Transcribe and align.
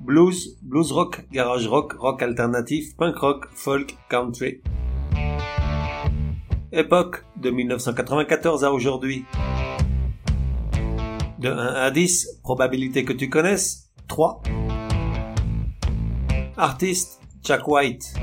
blues, 0.00 0.58
blues 0.62 0.92
rock, 0.92 1.24
garage 1.32 1.66
rock, 1.66 1.94
rock 1.98 2.22
alternatif, 2.22 2.96
punk 2.96 3.16
rock, 3.16 3.48
folk, 3.54 3.96
country. 4.08 4.60
Époque 6.72 7.24
de 7.36 7.50
1994 7.50 8.64
à 8.64 8.72
aujourd'hui. 8.72 9.24
De 11.38 11.50
1 11.50 11.56
à 11.56 11.90
10, 11.90 12.40
probabilité 12.42 13.04
que 13.04 13.12
tu 13.12 13.28
connaisses, 13.28 13.90
3. 14.08 14.42
Artiste, 16.56 17.20
Jack 17.42 17.68
White. 17.68 18.14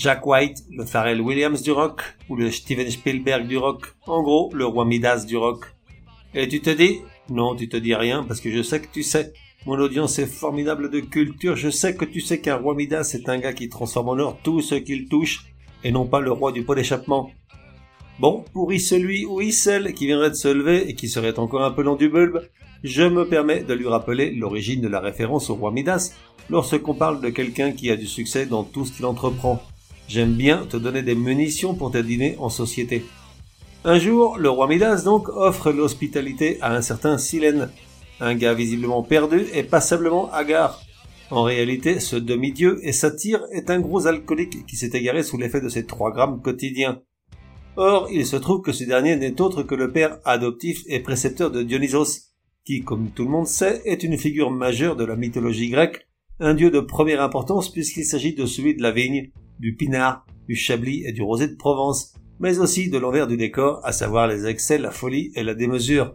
Jack 0.00 0.26
White, 0.26 0.64
le 0.70 0.86
Pharrell 0.86 1.20
Williams 1.20 1.60
du 1.60 1.72
rock, 1.72 2.00
ou 2.30 2.36
le 2.36 2.50
Steven 2.50 2.90
Spielberg 2.90 3.46
du 3.46 3.58
rock, 3.58 3.84
en 4.06 4.22
gros, 4.22 4.50
le 4.54 4.64
roi 4.64 4.86
Midas 4.86 5.26
du 5.26 5.36
rock. 5.36 5.66
Et 6.32 6.48
tu 6.48 6.62
te 6.62 6.70
dis 6.70 7.00
Non, 7.28 7.54
tu 7.54 7.68
te 7.68 7.76
dis 7.76 7.94
rien, 7.94 8.24
parce 8.24 8.40
que 8.40 8.50
je 8.50 8.62
sais 8.62 8.80
que 8.80 8.86
tu 8.90 9.02
sais. 9.02 9.34
Mon 9.66 9.78
audience 9.78 10.18
est 10.18 10.24
formidable 10.24 10.88
de 10.90 11.00
culture, 11.00 11.54
je 11.54 11.68
sais 11.68 11.96
que 11.96 12.06
tu 12.06 12.22
sais 12.22 12.40
qu'un 12.40 12.56
roi 12.56 12.74
Midas 12.74 13.10
est 13.12 13.28
un 13.28 13.36
gars 13.36 13.52
qui 13.52 13.68
transforme 13.68 14.08
en 14.08 14.18
or 14.18 14.38
tout 14.42 14.62
ce 14.62 14.74
qu'il 14.74 15.06
touche, 15.06 15.44
et 15.84 15.92
non 15.92 16.06
pas 16.06 16.20
le 16.20 16.32
roi 16.32 16.50
du 16.50 16.62
pot 16.62 16.74
d'échappement. 16.74 17.30
Bon, 18.18 18.42
pourri 18.54 18.80
celui 18.80 19.26
ou 19.26 19.42
celle 19.50 19.92
qui 19.92 20.06
viendrait 20.06 20.30
de 20.30 20.34
se 20.34 20.48
lever 20.48 20.88
et 20.88 20.94
qui 20.94 21.10
serait 21.10 21.38
encore 21.38 21.62
un 21.62 21.72
peu 21.72 21.82
long 21.82 21.96
du 21.96 22.08
bulbe, 22.08 22.40
je 22.82 23.02
me 23.02 23.28
permets 23.28 23.64
de 23.64 23.74
lui 23.74 23.86
rappeler 23.86 24.30
l'origine 24.30 24.80
de 24.80 24.88
la 24.88 25.00
référence 25.00 25.50
au 25.50 25.56
roi 25.56 25.72
Midas 25.72 26.14
lorsqu'on 26.48 26.94
parle 26.94 27.20
de 27.20 27.28
quelqu'un 27.28 27.72
qui 27.72 27.90
a 27.90 27.96
du 27.96 28.06
succès 28.06 28.46
dans 28.46 28.64
tout 28.64 28.86
ce 28.86 28.92
qu'il 28.92 29.04
entreprend. 29.04 29.60
J'aime 30.10 30.32
bien 30.32 30.66
te 30.66 30.76
donner 30.76 31.04
des 31.04 31.14
munitions 31.14 31.74
pour 31.74 31.92
tes 31.92 32.02
dîners 32.02 32.34
en 32.40 32.48
société. 32.48 33.04
Un 33.84 34.00
jour, 34.00 34.38
le 34.38 34.50
roi 34.50 34.66
Midas 34.66 35.02
donc 35.04 35.28
offre 35.28 35.70
l'hospitalité 35.70 36.60
à 36.60 36.74
un 36.74 36.82
certain 36.82 37.16
Silène, 37.16 37.70
un 38.18 38.34
gars 38.34 38.52
visiblement 38.52 39.04
perdu 39.04 39.46
et 39.54 39.62
passablement 39.62 40.28
hagard. 40.32 40.82
En 41.30 41.44
réalité, 41.44 42.00
ce 42.00 42.16
demi-dieu 42.16 42.80
et 42.82 42.90
satire 42.90 43.42
est 43.52 43.70
un 43.70 43.78
gros 43.78 44.08
alcoolique 44.08 44.66
qui 44.66 44.74
s'est 44.74 44.90
égaré 44.94 45.22
sous 45.22 45.38
l'effet 45.38 45.60
de 45.60 45.68
ses 45.68 45.86
trois 45.86 46.10
grammes 46.10 46.42
quotidiens. 46.42 47.02
Or, 47.76 48.08
il 48.10 48.26
se 48.26 48.34
trouve 48.34 48.62
que 48.62 48.72
ce 48.72 48.82
dernier 48.82 49.14
n'est 49.14 49.40
autre 49.40 49.62
que 49.62 49.76
le 49.76 49.92
père 49.92 50.18
adoptif 50.24 50.82
et 50.88 50.98
précepteur 50.98 51.52
de 51.52 51.62
Dionysos, 51.62 52.32
qui, 52.66 52.82
comme 52.82 53.10
tout 53.10 53.26
le 53.26 53.30
monde 53.30 53.46
sait, 53.46 53.80
est 53.84 54.02
une 54.02 54.18
figure 54.18 54.50
majeure 54.50 54.96
de 54.96 55.04
la 55.04 55.14
mythologie 55.14 55.70
grecque, 55.70 56.08
un 56.40 56.54
dieu 56.54 56.72
de 56.72 56.80
première 56.80 57.22
importance 57.22 57.70
puisqu'il 57.70 58.04
s'agit 58.04 58.34
de 58.34 58.44
celui 58.44 58.74
de 58.74 58.82
la 58.82 58.90
vigne, 58.90 59.30
du 59.60 59.76
pinard, 59.76 60.24
du 60.48 60.56
chablis 60.56 61.04
et 61.06 61.12
du 61.12 61.22
rosé 61.22 61.46
de 61.46 61.54
Provence, 61.54 62.14
mais 62.40 62.58
aussi 62.58 62.88
de 62.88 62.98
l'envers 62.98 63.26
du 63.26 63.36
décor, 63.36 63.80
à 63.84 63.92
savoir 63.92 64.26
les 64.26 64.46
excès, 64.46 64.78
la 64.78 64.90
folie 64.90 65.30
et 65.36 65.44
la 65.44 65.54
démesure. 65.54 66.14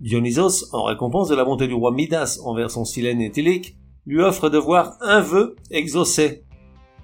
Dionysos, 0.00 0.68
en 0.72 0.84
récompense 0.84 1.28
de 1.28 1.36
la 1.36 1.44
bonté 1.44 1.68
du 1.68 1.74
roi 1.74 1.92
Midas 1.92 2.40
envers 2.44 2.70
son 2.70 2.84
silène 2.84 3.20
éthylique, 3.20 3.76
lui 4.06 4.20
offre 4.20 4.48
de 4.48 4.58
voir 4.58 4.96
un 5.00 5.20
vœu 5.20 5.56
exaucé. 5.70 6.44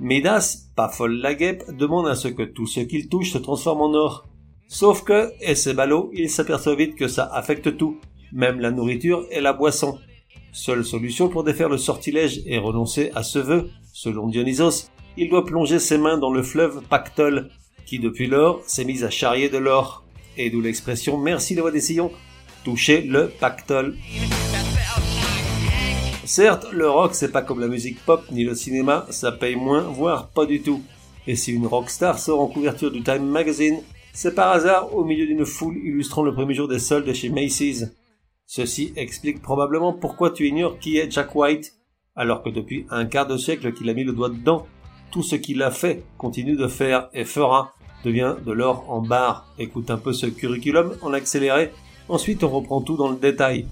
Midas, 0.00 0.68
pas 0.74 0.88
folle 0.88 1.18
la 1.20 1.34
guêpe, 1.34 1.64
demande 1.70 2.08
à 2.08 2.16
ce 2.16 2.28
que 2.28 2.42
tout 2.42 2.66
ce 2.66 2.80
qu'il 2.80 3.08
touche 3.08 3.32
se 3.32 3.38
transforme 3.38 3.82
en 3.82 3.94
or. 3.94 4.26
Sauf 4.66 5.04
que, 5.04 5.30
et 5.40 5.54
c'est 5.54 5.74
ballot, 5.74 6.10
il 6.12 6.28
s'aperçoit 6.28 6.74
vite 6.74 6.96
que 6.96 7.06
ça 7.06 7.24
affecte 7.32 7.76
tout, 7.76 7.98
même 8.32 8.58
la 8.58 8.72
nourriture 8.72 9.24
et 9.30 9.40
la 9.40 9.52
boisson. 9.52 9.98
Seule 10.52 10.84
solution 10.84 11.28
pour 11.28 11.44
défaire 11.44 11.68
le 11.68 11.78
sortilège 11.78 12.42
et 12.46 12.58
renoncer 12.58 13.10
à 13.14 13.22
ce 13.22 13.38
vœu, 13.38 13.70
selon 13.92 14.28
Dionysos, 14.28 14.90
il 15.16 15.30
doit 15.30 15.44
plonger 15.44 15.78
ses 15.78 15.98
mains 15.98 16.18
dans 16.18 16.32
le 16.32 16.42
fleuve 16.42 16.82
Pactole, 16.88 17.50
qui 17.86 17.98
depuis 17.98 18.26
lors 18.26 18.62
s'est 18.66 18.84
mis 18.84 19.04
à 19.04 19.10
charrier 19.10 19.48
de 19.48 19.58
l'or. 19.58 20.04
Et 20.36 20.50
d'où 20.50 20.60
l'expression 20.60 21.16
merci 21.16 21.54
voix 21.54 21.70
des 21.70 21.80
sillons, 21.80 22.10
toucher 22.64 23.02
le 23.02 23.28
Pactole. 23.40 23.96
Certes, 26.24 26.66
le 26.72 26.88
rock 26.88 27.14
c'est 27.14 27.30
pas 27.30 27.42
comme 27.42 27.60
la 27.60 27.68
musique 27.68 28.04
pop 28.04 28.24
ni 28.32 28.44
le 28.44 28.54
cinéma, 28.54 29.06
ça 29.10 29.30
paye 29.30 29.56
moins, 29.56 29.82
voire 29.82 30.30
pas 30.30 30.46
du 30.46 30.62
tout. 30.62 30.82
Et 31.26 31.36
si 31.36 31.52
une 31.52 31.66
rockstar 31.66 32.18
sort 32.18 32.40
en 32.40 32.48
couverture 32.48 32.90
du 32.90 33.02
Time 33.02 33.26
Magazine, 33.26 33.80
c'est 34.12 34.34
par 34.34 34.50
hasard 34.50 34.94
au 34.94 35.04
milieu 35.04 35.26
d'une 35.26 35.44
foule 35.44 35.76
illustrant 35.76 36.22
le 36.22 36.34
premier 36.34 36.54
jour 36.54 36.68
des 36.68 36.78
soldes 36.78 37.12
chez 37.12 37.28
Macy's. 37.28 37.94
Ceci 38.46 38.92
explique 38.96 39.42
probablement 39.42 39.92
pourquoi 39.92 40.30
tu 40.30 40.46
ignores 40.46 40.78
qui 40.78 40.98
est 40.98 41.10
Jack 41.10 41.34
White, 41.34 41.74
alors 42.14 42.42
que 42.42 42.50
depuis 42.50 42.86
un 42.90 43.06
quart 43.06 43.26
de 43.26 43.36
siècle 43.36 43.72
qu'il 43.72 43.88
a 43.88 43.94
mis 43.94 44.04
le 44.04 44.12
doigt 44.12 44.28
dedans, 44.28 44.66
tout 45.14 45.22
ce 45.22 45.36
qu'il 45.36 45.62
a 45.62 45.70
fait, 45.70 46.02
continue 46.18 46.56
de 46.56 46.66
faire 46.66 47.08
et 47.14 47.24
fera 47.24 47.72
devient 48.04 48.34
de 48.44 48.50
l'or 48.50 48.84
en 48.88 49.00
barre. 49.00 49.46
Écoute 49.60 49.88
un 49.92 49.96
peu 49.96 50.12
ce 50.12 50.26
curriculum 50.26 50.96
en 51.02 51.12
accéléré, 51.12 51.70
ensuite 52.08 52.42
on 52.42 52.48
reprend 52.48 52.80
tout 52.80 52.96
dans 52.96 53.10
le 53.10 53.16
détail. 53.16 53.68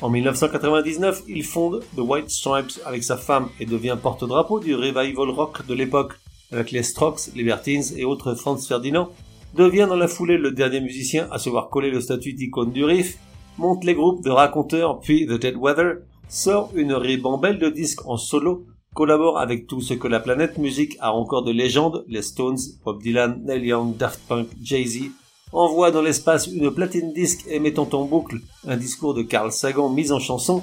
En 0.00 0.10
1999, 0.10 1.22
il 1.28 1.44
fonde 1.44 1.84
The 1.94 2.00
White 2.00 2.30
Stripes 2.30 2.80
avec 2.84 3.04
sa 3.04 3.16
femme 3.16 3.48
et 3.60 3.64
devient 3.64 3.96
porte-drapeau 4.02 4.58
du 4.58 4.74
revival 4.74 5.30
rock 5.30 5.64
de 5.68 5.74
l'époque, 5.74 6.14
avec 6.50 6.72
les 6.72 6.82
Strokes, 6.82 7.28
Libertines 7.36 7.96
et 7.96 8.04
autres 8.04 8.34
Franz 8.34 8.66
Ferdinand, 8.66 9.08
devient 9.54 9.86
dans 9.88 9.94
la 9.94 10.08
foulée 10.08 10.36
le 10.36 10.50
dernier 10.50 10.80
musicien 10.80 11.28
à 11.30 11.38
se 11.38 11.48
voir 11.48 11.70
coller 11.70 11.92
le 11.92 12.00
statut 12.00 12.32
d'icône 12.32 12.72
du 12.72 12.82
riff, 12.82 13.18
monte 13.56 13.84
les 13.84 13.94
groupes 13.94 14.24
de 14.24 14.30
raconteurs 14.30 14.98
puis 14.98 15.28
The 15.28 15.38
Dead 15.38 15.54
Weather, 15.56 15.98
sort 16.28 16.72
une 16.74 16.92
ribambelle 16.92 17.60
de 17.60 17.68
disques 17.68 18.04
en 18.06 18.16
solo 18.16 18.66
collabore 18.94 19.38
avec 19.38 19.66
tout 19.66 19.80
ce 19.80 19.94
que 19.94 20.08
la 20.08 20.20
planète 20.20 20.58
musique 20.58 20.96
a 21.00 21.12
encore 21.12 21.44
de 21.44 21.52
légende, 21.52 22.04
les 22.08 22.22
Stones, 22.22 22.58
Bob 22.84 23.02
Dylan, 23.02 23.42
Neil 23.44 23.66
Young, 23.66 23.96
Daft 23.96 24.20
Punk, 24.28 24.48
Jay-Z, 24.62 25.10
envoie 25.52 25.90
dans 25.90 26.02
l'espace 26.02 26.46
une 26.46 26.70
platine 26.70 27.12
disque 27.12 27.46
émettant 27.48 27.88
en 27.92 28.04
boucle 28.04 28.38
un 28.66 28.76
discours 28.76 29.14
de 29.14 29.22
Carl 29.22 29.50
Sagan 29.52 29.88
mis 29.88 30.12
en 30.12 30.18
chanson, 30.18 30.62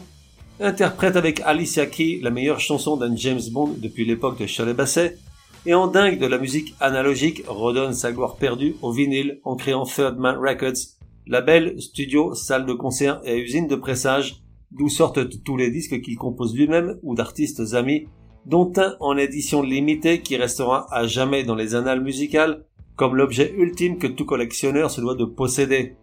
interprète 0.60 1.16
avec 1.16 1.42
Alicia 1.42 1.86
Keys 1.86 2.20
la 2.22 2.32
meilleure 2.32 2.60
chanson 2.60 2.98
d'un 2.98 3.16
James 3.16 3.42
Bond 3.52 3.76
depuis 3.78 4.06
l'époque 4.06 4.40
de 4.40 4.46
Shirley 4.46 4.74
Basset, 4.74 5.18
et 5.66 5.74
en 5.74 5.88
dingue 5.88 6.20
de 6.20 6.26
la 6.26 6.38
musique 6.38 6.76
analogique 6.80 7.44
redonne 7.48 7.94
sa 7.94 8.12
gloire 8.12 8.38
perdue 8.38 8.76
au 8.82 8.92
vinyle 8.92 9.40
en 9.44 9.56
créant 9.56 9.86
Third 9.86 10.18
Man 10.18 10.38
Records, 10.38 10.98
label, 11.28 11.82
studio, 11.82 12.34
salle 12.34 12.66
de 12.66 12.74
concert 12.74 13.22
et 13.26 13.38
usine 13.38 13.68
de 13.68 13.76
pressage, 13.76 14.42
d'où 14.72 14.88
sortent 14.88 15.44
tous 15.44 15.58
les 15.58 15.72
disques 15.72 16.02
qu'il 16.02 16.18
compose 16.18 16.56
lui-même 16.56 16.98
ou 17.04 17.16
d'artistes 17.16 17.74
amis 17.74 18.08
dont 18.50 18.74
un 18.78 18.96
en 19.00 19.16
édition 19.16 19.62
limitée 19.62 20.22
qui 20.22 20.36
restera 20.36 20.88
à 20.92 21.06
jamais 21.06 21.44
dans 21.44 21.54
les 21.54 21.76
annales 21.76 22.02
musicales 22.02 22.66
comme 22.96 23.16
l'objet 23.16 23.54
ultime 23.56 24.00
que 24.00 24.08
tout 24.08 24.26
collectionneur 24.26 24.90
se 24.90 25.00
doit 25.02 25.16
de 25.16 25.24
posséder. 25.24 25.96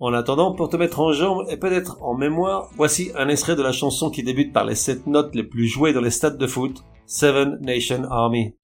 En 0.00 0.14
attendant, 0.14 0.54
pour 0.54 0.70
te 0.70 0.78
mettre 0.78 1.00
en 1.00 1.12
jambe 1.12 1.44
et 1.50 1.58
peut-être 1.58 2.02
en 2.02 2.14
mémoire, 2.14 2.70
voici 2.74 3.12
un 3.16 3.28
extrait 3.28 3.54
de 3.54 3.62
la 3.62 3.70
chanson 3.70 4.08
qui 4.08 4.22
débute 4.22 4.52
par 4.52 4.64
les 4.64 4.74
sept 4.74 5.06
notes 5.06 5.34
les 5.34 5.44
plus 5.44 5.66
jouées 5.66 5.92
dans 5.92 6.00
les 6.00 6.10
stades 6.10 6.38
de 6.38 6.46
foot, 6.46 6.82
Seven 7.06 7.58
Nation 7.60 8.04
Army. 8.10 8.54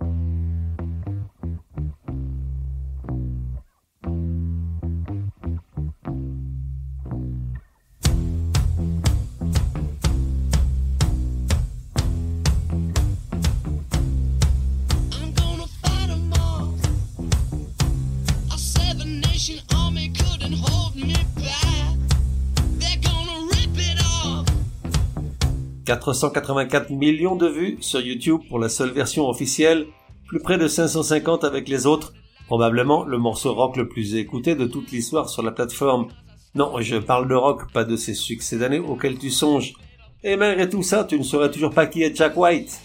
484 25.97 26.91
millions 26.91 27.37
de 27.37 27.49
vues 27.49 27.79
sur 27.81 28.01
YouTube 28.01 28.41
pour 28.49 28.59
la 28.59 28.69
seule 28.69 28.91
version 28.91 29.29
officielle, 29.29 29.87
plus 30.27 30.41
près 30.41 30.59
de 30.59 30.69
550 30.69 31.45
avec 31.45 31.69
les 31.69 31.87
autres, 31.87 32.13
probablement 32.47 33.05
le 33.05 33.19
morceau 33.19 33.55
rock 33.55 33.77
le 33.77 33.89
plus 33.89 34.15
écouté 34.15 34.55
de 34.55 34.67
toute 34.67 34.91
l'histoire 34.93 35.29
sur 35.29 35.43
la 35.43 35.53
plateforme. 35.53 36.09
Non, 36.55 36.73
je 36.81 36.97
parle 36.97 37.29
de 37.29 37.35
rock, 37.35 37.73
pas 37.73 37.85
de 37.85 37.97
ces 37.97 38.15
succès 38.15 38.59
d'années 38.59 38.79
auxquels 38.79 39.19
tu 39.19 39.31
songes. 39.31 39.75
Et 40.23 40.37
malgré 40.37 40.69
tout 40.69 40.83
ça, 40.83 41.05
tu 41.05 41.19
ne 41.19 41.25
saurais 41.25 41.51
toujours 41.51 41.73
pas 41.73 41.87
qui 41.87 42.03
est 42.03 42.15
Jack 42.15 42.37
White. 42.37 42.81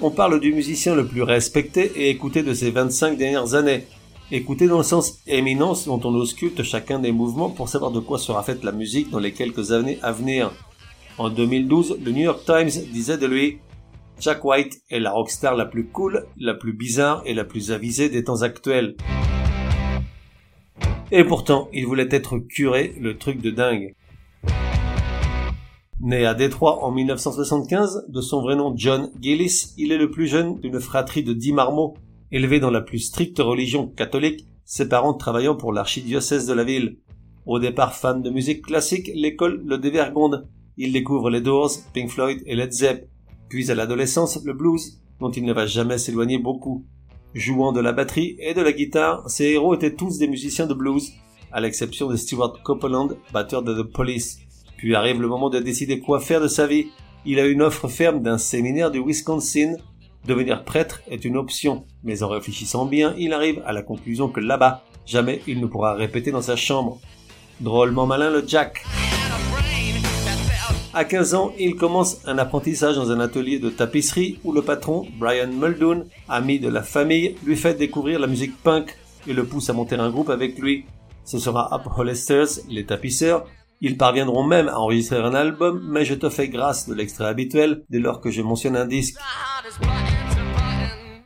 On 0.00 0.10
parle 0.10 0.40
du 0.40 0.52
musicien 0.52 0.94
le 0.94 1.06
plus 1.06 1.22
respecté 1.22 1.92
et 1.96 2.10
écouté 2.10 2.42
de 2.42 2.54
ces 2.54 2.70
25 2.70 3.18
dernières 3.18 3.54
années. 3.54 3.86
Écoutez 4.32 4.66
dans 4.66 4.78
le 4.78 4.84
sens 4.84 5.18
éminence 5.26 5.86
dont 5.86 6.00
on 6.04 6.14
ausculte 6.14 6.62
chacun 6.62 7.00
des 7.00 7.12
mouvements 7.12 7.50
pour 7.50 7.68
savoir 7.68 7.90
de 7.90 8.00
quoi 8.00 8.18
sera 8.18 8.42
faite 8.42 8.62
la 8.62 8.72
musique 8.72 9.10
dans 9.10 9.18
les 9.18 9.32
quelques 9.32 9.72
années 9.72 9.98
à 10.02 10.12
venir. 10.12 10.52
En 11.18 11.30
2012, 11.30 11.98
le 12.04 12.12
New 12.12 12.22
York 12.22 12.44
Times 12.44 12.70
disait 12.92 13.18
de 13.18 13.26
lui 13.26 13.58
Jack 14.20 14.44
White 14.44 14.82
est 14.90 15.00
la 15.00 15.12
rockstar 15.12 15.56
la 15.56 15.64
plus 15.64 15.86
cool, 15.86 16.26
la 16.36 16.54
plus 16.54 16.72
bizarre 16.72 17.22
et 17.26 17.34
la 17.34 17.44
plus 17.44 17.72
avisée 17.72 18.08
des 18.08 18.24
temps 18.24 18.42
actuels. 18.42 18.96
Et 21.12 21.24
pourtant, 21.24 21.68
il 21.72 21.86
voulait 21.86 22.08
être 22.10 22.38
curé, 22.38 22.94
le 23.00 23.18
truc 23.18 23.40
de 23.40 23.50
dingue. 23.50 23.94
Né 26.00 26.24
à 26.24 26.34
Détroit 26.34 26.84
en 26.84 26.92
1975, 26.92 28.06
de 28.08 28.20
son 28.20 28.40
vrai 28.40 28.56
nom 28.56 28.72
John 28.76 29.10
Gillis, 29.20 29.74
il 29.76 29.92
est 29.92 29.98
le 29.98 30.10
plus 30.10 30.26
jeune 30.26 30.58
d'une 30.60 30.80
fratrie 30.80 31.22
de 31.22 31.32
dix 31.32 31.52
marmots 31.52 31.94
Élevé 32.32 32.60
dans 32.60 32.70
la 32.70 32.80
plus 32.80 33.00
stricte 33.00 33.40
religion 33.40 33.88
catholique, 33.88 34.46
ses 34.64 34.88
parents 34.88 35.14
travaillant 35.14 35.56
pour 35.56 35.72
l'archidiocèse 35.72 36.46
de 36.46 36.52
la 36.52 36.62
ville. 36.62 36.98
Au 37.44 37.58
départ 37.58 37.96
fan 37.96 38.22
de 38.22 38.30
musique 38.30 38.64
classique, 38.66 39.10
l'école 39.14 39.60
le 39.66 39.78
dévergonde. 39.78 40.48
Il 40.76 40.92
découvre 40.92 41.30
les 41.30 41.40
Doors, 41.40 41.70
Pink 41.92 42.10
Floyd 42.10 42.42
et 42.46 42.54
Led 42.54 42.72
Zepp. 42.72 43.08
Puis 43.48 43.70
à 43.70 43.74
l'adolescence, 43.74 44.42
le 44.44 44.52
blues, 44.52 45.00
dont 45.18 45.30
il 45.30 45.44
ne 45.44 45.52
va 45.52 45.66
jamais 45.66 45.98
s'éloigner 45.98 46.38
beaucoup. 46.38 46.84
Jouant 47.34 47.72
de 47.72 47.80
la 47.80 47.92
batterie 47.92 48.36
et 48.40 48.54
de 48.54 48.60
la 48.62 48.72
guitare, 48.72 49.28
ses 49.28 49.44
héros 49.44 49.74
étaient 49.74 49.94
tous 49.94 50.18
des 50.18 50.28
musiciens 50.28 50.66
de 50.66 50.74
blues, 50.74 51.12
à 51.52 51.60
l'exception 51.60 52.08
de 52.08 52.16
Stewart 52.16 52.62
Copeland, 52.62 53.10
batteur 53.32 53.62
de 53.62 53.82
The 53.82 53.92
Police. 53.92 54.38
Puis 54.76 54.94
arrive 54.94 55.20
le 55.20 55.28
moment 55.28 55.50
de 55.50 55.58
décider 55.58 56.00
quoi 56.00 56.20
faire 56.20 56.40
de 56.40 56.48
sa 56.48 56.66
vie. 56.66 56.86
Il 57.26 57.38
a 57.38 57.46
une 57.46 57.62
offre 57.62 57.88
ferme 57.88 58.22
d'un 58.22 58.38
séminaire 58.38 58.90
du 58.90 59.04
Wisconsin 59.04 59.76
Devenir 60.26 60.64
prêtre 60.64 61.00
est 61.10 61.24
une 61.24 61.36
option, 61.36 61.84
mais 62.04 62.22
en 62.22 62.28
réfléchissant 62.28 62.84
bien, 62.84 63.14
il 63.16 63.32
arrive 63.32 63.62
à 63.64 63.72
la 63.72 63.82
conclusion 63.82 64.28
que 64.28 64.40
là-bas, 64.40 64.82
jamais 65.06 65.40
il 65.46 65.60
ne 65.60 65.66
pourra 65.66 65.94
répéter 65.94 66.30
dans 66.30 66.42
sa 66.42 66.56
chambre. 66.56 67.00
Drôlement 67.60 68.06
malin 68.06 68.30
le 68.30 68.44
Jack. 68.46 68.84
À 70.92 71.04
15 71.04 71.34
ans, 71.34 71.52
il 71.56 71.76
commence 71.76 72.18
un 72.26 72.36
apprentissage 72.38 72.96
dans 72.96 73.12
un 73.12 73.20
atelier 73.20 73.60
de 73.60 73.70
tapisserie 73.70 74.40
où 74.42 74.50
le 74.50 74.60
patron, 74.60 75.06
Brian 75.20 75.46
Muldoon, 75.46 76.06
ami 76.28 76.58
de 76.58 76.68
la 76.68 76.82
famille, 76.82 77.36
lui 77.44 77.54
fait 77.54 77.74
découvrir 77.74 78.18
la 78.18 78.26
musique 78.26 78.60
punk 78.60 78.96
et 79.28 79.32
le 79.32 79.44
pousse 79.44 79.70
à 79.70 79.72
monter 79.72 79.94
un 79.94 80.10
groupe 80.10 80.30
avec 80.30 80.58
lui. 80.58 80.86
Ce 81.24 81.38
sera 81.38 81.72
Up 81.72 81.82
Hollister's, 81.96 82.62
les 82.68 82.86
tapisseurs. 82.86 83.46
Ils 83.80 83.96
parviendront 83.96 84.42
même 84.42 84.66
à 84.66 84.80
enregistrer 84.80 85.18
un 85.18 85.32
album, 85.32 85.80
mais 85.88 86.04
je 86.04 86.14
te 86.14 86.28
fais 86.28 86.48
grâce 86.48 86.88
de 86.88 86.94
l'extrait 86.94 87.26
habituel 87.26 87.84
dès 87.88 88.00
lors 88.00 88.20
que 88.20 88.32
je 88.32 88.42
mentionne 88.42 88.74
un 88.74 88.86
disque. 88.86 89.16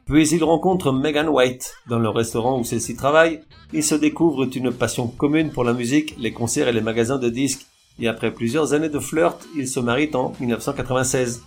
Puis 0.05 0.29
il 0.29 0.45
rencontre 0.45 0.93
Megan 0.93 1.29
White 1.31 1.75
dans 1.89 1.99
le 1.99 2.11
restaurant 2.11 2.59
où 2.59 2.65
celle-ci 2.65 2.97
travaille. 2.97 3.41
Ils 3.73 3.83
se 3.83 3.95
découvrent 3.95 4.47
une 4.55 4.71
passion 4.71 5.07
commune 5.07 5.51
pour 5.51 5.65
la 5.65 5.73
musique, 5.73 6.15
les 6.19 6.33
concerts 6.33 6.69
et 6.69 6.73
les 6.75 6.83
magasins 6.83 7.19
de 7.19 7.31
disques. 7.31 7.67
Et 7.99 8.09
après 8.09 8.33
plusieurs 8.33 8.73
années 8.73 8.89
de 8.89 8.99
flirt, 8.99 9.47
ils 9.57 9.69
se 9.69 9.81
marient 9.81 10.15
en 10.15 10.33
1996. 10.41 11.43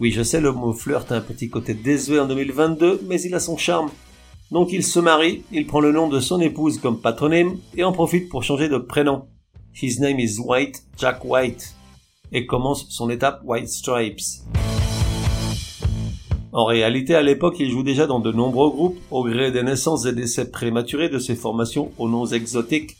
Oui, 0.00 0.10
je 0.10 0.22
sais, 0.22 0.40
le 0.40 0.52
mot 0.52 0.72
flirt 0.72 1.10
a 1.12 1.16
un 1.16 1.20
petit 1.20 1.48
côté 1.48 1.74
désuet 1.74 2.18
en 2.18 2.26
2022, 2.26 3.02
mais 3.06 3.20
il 3.22 3.34
a 3.34 3.40
son 3.40 3.56
charme. 3.56 3.90
Donc 4.50 4.72
il 4.72 4.84
se 4.84 5.00
marie, 5.00 5.42
il 5.52 5.66
prend 5.66 5.80
le 5.80 5.92
nom 5.92 6.08
de 6.08 6.20
son 6.20 6.40
épouse 6.40 6.78
comme 6.78 7.00
patronyme 7.00 7.58
et 7.76 7.84
en 7.84 7.92
profite 7.92 8.28
pour 8.28 8.42
changer 8.42 8.68
de 8.68 8.78
prénom. 8.78 9.26
His 9.80 10.00
name 10.00 10.18
is 10.18 10.38
White, 10.38 10.82
Jack 10.98 11.24
White. 11.24 11.74
Et 12.32 12.46
commence 12.46 12.86
son 12.90 13.08
étape 13.08 13.40
White 13.44 13.68
Stripes. 13.68 14.20
En 16.52 16.64
réalité, 16.64 17.14
à 17.14 17.22
l'époque, 17.22 17.56
il 17.60 17.70
joue 17.70 17.82
déjà 17.82 18.06
dans 18.06 18.18
de 18.18 18.32
nombreux 18.32 18.70
groupes, 18.70 18.98
au 19.10 19.24
gré 19.24 19.52
des 19.52 19.62
naissances 19.62 20.06
et 20.06 20.12
décès 20.12 20.50
prématurés 20.50 21.08
de 21.08 21.18
ses 21.18 21.36
formations 21.36 21.92
aux 21.98 22.08
noms 22.08 22.26
exotiques, 22.26 22.96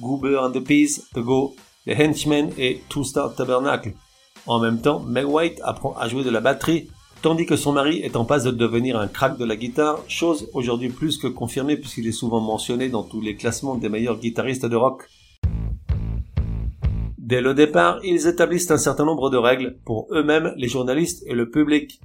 Goober 0.00 0.40
and 0.42 0.50
the 0.50 0.60
Peas, 0.60 1.02
The 1.14 1.20
Go, 1.20 1.54
The 1.88 1.98
Henchmen 1.98 2.50
et 2.58 2.82
Two 2.90 3.02
Star 3.02 3.34
Tabernacle. 3.34 3.94
En 4.46 4.60
même 4.60 4.82
temps, 4.82 5.00
Meg 5.00 5.26
White 5.26 5.58
apprend 5.64 5.94
à 5.94 6.06
jouer 6.06 6.22
de 6.22 6.28
la 6.28 6.42
batterie, 6.42 6.90
tandis 7.22 7.46
que 7.46 7.56
son 7.56 7.72
mari 7.72 8.00
est 8.00 8.14
en 8.14 8.26
passe 8.26 8.44
de 8.44 8.50
devenir 8.50 8.98
un 8.98 9.08
crack 9.08 9.38
de 9.38 9.44
la 9.46 9.56
guitare, 9.56 10.04
chose 10.06 10.50
aujourd'hui 10.52 10.90
plus 10.90 11.16
que 11.16 11.28
confirmée 11.28 11.78
puisqu'il 11.78 12.06
est 12.06 12.12
souvent 12.12 12.40
mentionné 12.40 12.90
dans 12.90 13.04
tous 13.04 13.22
les 13.22 13.36
classements 13.36 13.76
des 13.76 13.88
meilleurs 13.88 14.18
guitaristes 14.18 14.66
de 14.66 14.76
rock. 14.76 15.08
Dès 17.16 17.40
le 17.40 17.54
départ, 17.54 18.00
ils 18.04 18.26
établissent 18.26 18.70
un 18.70 18.76
certain 18.76 19.06
nombre 19.06 19.30
de 19.30 19.38
règles 19.38 19.78
pour 19.86 20.08
eux-mêmes, 20.10 20.52
les 20.58 20.68
journalistes 20.68 21.24
et 21.26 21.34
le 21.34 21.48
public. 21.48 22.00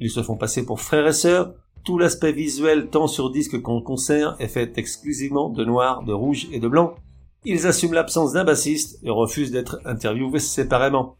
Ils 0.00 0.10
se 0.10 0.22
font 0.22 0.36
passer 0.36 0.64
pour 0.64 0.80
frères 0.80 1.06
et 1.06 1.12
sœurs. 1.12 1.52
Tout 1.84 1.98
l'aspect 1.98 2.32
visuel, 2.32 2.88
tant 2.88 3.06
sur 3.06 3.30
disque 3.30 3.60
qu'en 3.60 3.82
concert, 3.82 4.36
est 4.40 4.48
fait 4.48 4.78
exclusivement 4.78 5.50
de 5.50 5.64
noir, 5.66 6.02
de 6.02 6.14
rouge 6.14 6.48
et 6.50 6.60
de 6.60 6.68
blanc. 6.68 6.94
Ils 7.44 7.68
assument 7.68 7.94
l'absence 7.94 8.32
d'un 8.32 8.44
bassiste 8.44 8.98
et 9.04 9.10
refusent 9.10 9.52
d'être 9.52 9.80
interviewés 9.84 10.40
séparément. 10.40 11.16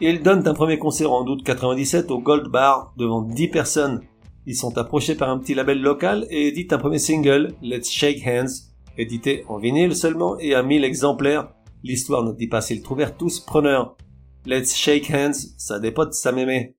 Ils 0.00 0.22
donnent 0.22 0.48
un 0.48 0.54
premier 0.54 0.78
concert 0.78 1.12
en 1.12 1.26
août 1.26 1.42
97 1.44 2.10
au 2.10 2.20
Gold 2.20 2.50
Bar 2.50 2.94
devant 2.96 3.20
10 3.20 3.48
personnes. 3.48 4.00
Ils 4.46 4.56
sont 4.56 4.78
approchés 4.78 5.14
par 5.14 5.28
un 5.28 5.38
petit 5.38 5.54
label 5.54 5.82
local 5.82 6.26
et 6.30 6.48
éditent 6.48 6.72
un 6.72 6.78
premier 6.78 6.98
single, 6.98 7.52
Let's 7.60 7.90
Shake 7.90 8.26
Hands, 8.26 8.48
édité 8.96 9.44
en 9.48 9.58
vinyle 9.58 9.94
seulement 9.94 10.38
et 10.38 10.54
à 10.54 10.62
1000 10.62 10.84
exemplaires. 10.84 11.52
L'histoire 11.82 12.24
ne 12.24 12.32
dit 12.32 12.48
pas 12.48 12.62
s'ils 12.62 12.82
trouvèrent 12.82 13.18
tous 13.18 13.40
preneurs. 13.40 13.98
Let's 14.46 14.74
Shake 14.74 15.10
Hands, 15.10 15.36
ça 15.58 15.78
dépote 15.78 16.14
sa 16.14 16.32
mémé. 16.32 16.76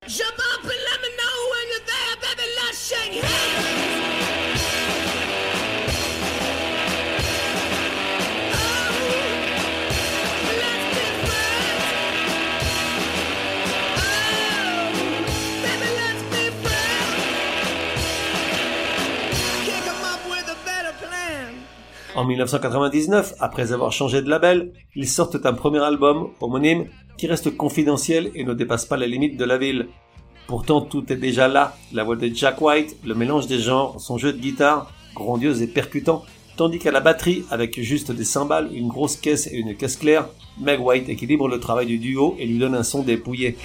En 22.14 22.26
1999, 22.26 23.36
après 23.40 23.72
avoir 23.72 23.94
changé 23.94 24.22
de 24.22 24.30
label, 24.30 24.74
ils 24.96 25.08
sortent 25.08 25.46
un 25.46 25.54
premier 25.54 25.80
album, 25.80 26.28
homonyme, 26.42 26.88
qui 27.18 27.26
reste 27.26 27.56
confidentiel 27.56 28.32
et 28.36 28.44
ne 28.44 28.54
dépasse 28.54 28.86
pas 28.86 28.98
les 28.98 29.08
limites 29.08 29.38
de 29.38 29.46
la 29.46 29.58
ville. 29.58 29.88
Pourtant, 30.48 30.82
tout 30.82 31.12
est 31.14 31.16
déjà 31.18 31.48
là. 31.48 31.78
La 31.94 32.04
voix 32.04 32.18
de 32.18 32.28
Jack 32.28 32.62
White, 32.62 32.98
le 33.06 33.16
mélange 33.16 33.48
des 33.48 33.60
genres, 33.60 34.02
son 34.02 34.18
jeu 34.18 34.34
de 34.34 34.40
guitare, 34.40 34.92
grandiose 35.16 35.62
et 35.62 35.68
percutant, 35.68 36.24
tandis 36.58 36.80
qu'à 36.80 36.92
la 36.92 37.00
batterie, 37.00 37.46
avec 37.50 37.80
juste 37.80 38.12
des 38.12 38.26
cymbales, 38.26 38.70
une 38.74 38.90
grosse 38.90 39.16
caisse 39.16 39.48
et 39.48 39.56
une 39.56 39.78
caisse 39.78 39.96
claire, 39.96 40.28
Meg 40.60 40.82
White 40.82 41.08
équilibre 41.08 41.48
le 41.48 41.62
travail 41.62 41.86
du 41.86 41.98
duo 41.98 42.36
et 42.38 42.46
lui 42.46 42.60
donne 42.60 42.76
un 42.76 42.84
son 42.84 43.04
dépouillé. 43.04 43.56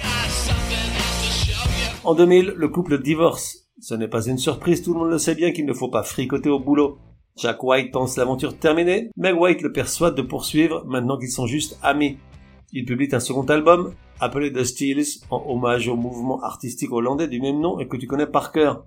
En 2.05 2.15
2000, 2.15 2.53
le 2.55 2.67
couple 2.69 3.01
divorce. 3.01 3.67
Ce 3.81 3.93
n'est 3.93 4.07
pas 4.07 4.25
une 4.25 4.37
surprise, 4.37 4.83
tout 4.83 4.93
le 4.93 4.99
monde 4.99 5.11
le 5.11 5.17
sait 5.17 5.35
bien 5.35 5.51
qu'il 5.51 5.65
ne 5.65 5.73
faut 5.73 5.89
pas 5.89 6.03
fricoter 6.03 6.49
au 6.49 6.59
boulot. 6.59 6.97
Jack 7.37 7.63
White 7.63 7.91
pense 7.91 8.17
l'aventure 8.17 8.57
terminée, 8.57 9.11
Meg 9.15 9.39
White 9.39 9.61
le 9.61 9.71
persuade 9.71 10.15
de 10.15 10.23
poursuivre 10.23 10.83
maintenant 10.87 11.19
qu'ils 11.19 11.29
sont 11.29 11.45
juste 11.45 11.77
amis. 11.83 12.17
Il 12.73 12.83
publie 12.83 13.09
un 13.11 13.19
second 13.19 13.43
album, 13.43 13.93
appelé 14.19 14.51
The 14.51 14.63
Steels, 14.63 15.21
en 15.29 15.43
hommage 15.47 15.87
au 15.87 15.95
mouvement 15.95 16.41
artistique 16.41 16.91
hollandais 16.91 17.27
du 17.27 17.39
même 17.39 17.59
nom 17.59 17.79
et 17.79 17.87
que 17.87 17.95
tu 17.95 18.07
connais 18.07 18.25
par 18.25 18.51
cœur. 18.51 18.85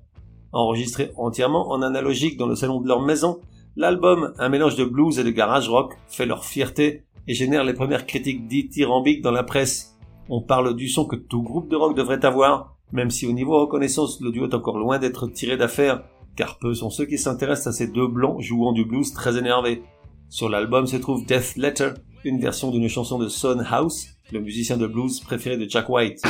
Enregistré 0.52 1.12
entièrement 1.16 1.70
en 1.70 1.80
analogique 1.80 2.36
dans 2.36 2.48
le 2.48 2.56
salon 2.56 2.80
de 2.80 2.88
leur 2.88 3.00
maison, 3.00 3.38
l'album, 3.76 4.34
un 4.38 4.48
mélange 4.48 4.74
de 4.74 4.84
blues 4.84 5.20
et 5.20 5.24
de 5.24 5.30
garage 5.30 5.68
rock, 5.68 5.96
fait 6.08 6.26
leur 6.26 6.44
fierté 6.44 7.04
et 7.28 7.34
génère 7.34 7.62
les 7.62 7.74
premières 7.74 8.04
critiques 8.04 8.48
dithyrambiques 8.48 9.22
dans 9.22 9.30
la 9.30 9.44
presse. 9.44 9.96
On 10.28 10.42
parle 10.42 10.74
du 10.74 10.88
son 10.88 11.04
que 11.04 11.16
tout 11.16 11.42
groupe 11.42 11.70
de 11.70 11.76
rock 11.76 11.96
devrait 11.96 12.24
avoir, 12.24 12.74
même 12.92 13.10
si 13.10 13.28
au 13.28 13.32
niveau 13.32 13.60
reconnaissance 13.60 14.20
le 14.20 14.32
duo 14.32 14.48
est 14.48 14.54
encore 14.54 14.78
loin 14.78 14.98
d'être 14.98 15.28
tiré 15.28 15.56
d'affaire, 15.56 16.02
car 16.40 16.56
peu 16.56 16.72
sont 16.72 16.88
ceux 16.88 17.04
qui 17.04 17.18
s'intéressent 17.18 17.66
à 17.66 17.72
ces 17.76 17.86
deux 17.86 18.08
blancs 18.08 18.40
jouant 18.40 18.72
du 18.72 18.86
blues 18.86 19.12
très 19.12 19.36
énervés. 19.36 19.82
Sur 20.30 20.48
l'album 20.48 20.86
se 20.86 20.96
trouve 20.96 21.26
Death 21.26 21.56
Letter, 21.56 21.90
une 22.24 22.40
version 22.40 22.70
d'une 22.70 22.88
chanson 22.88 23.18
de 23.18 23.28
Son 23.28 23.58
House, 23.70 24.06
le 24.32 24.40
musicien 24.40 24.78
de 24.78 24.86
blues 24.86 25.20
préféré 25.20 25.58
de 25.58 25.68
Jack 25.68 25.90
White. 25.90 26.22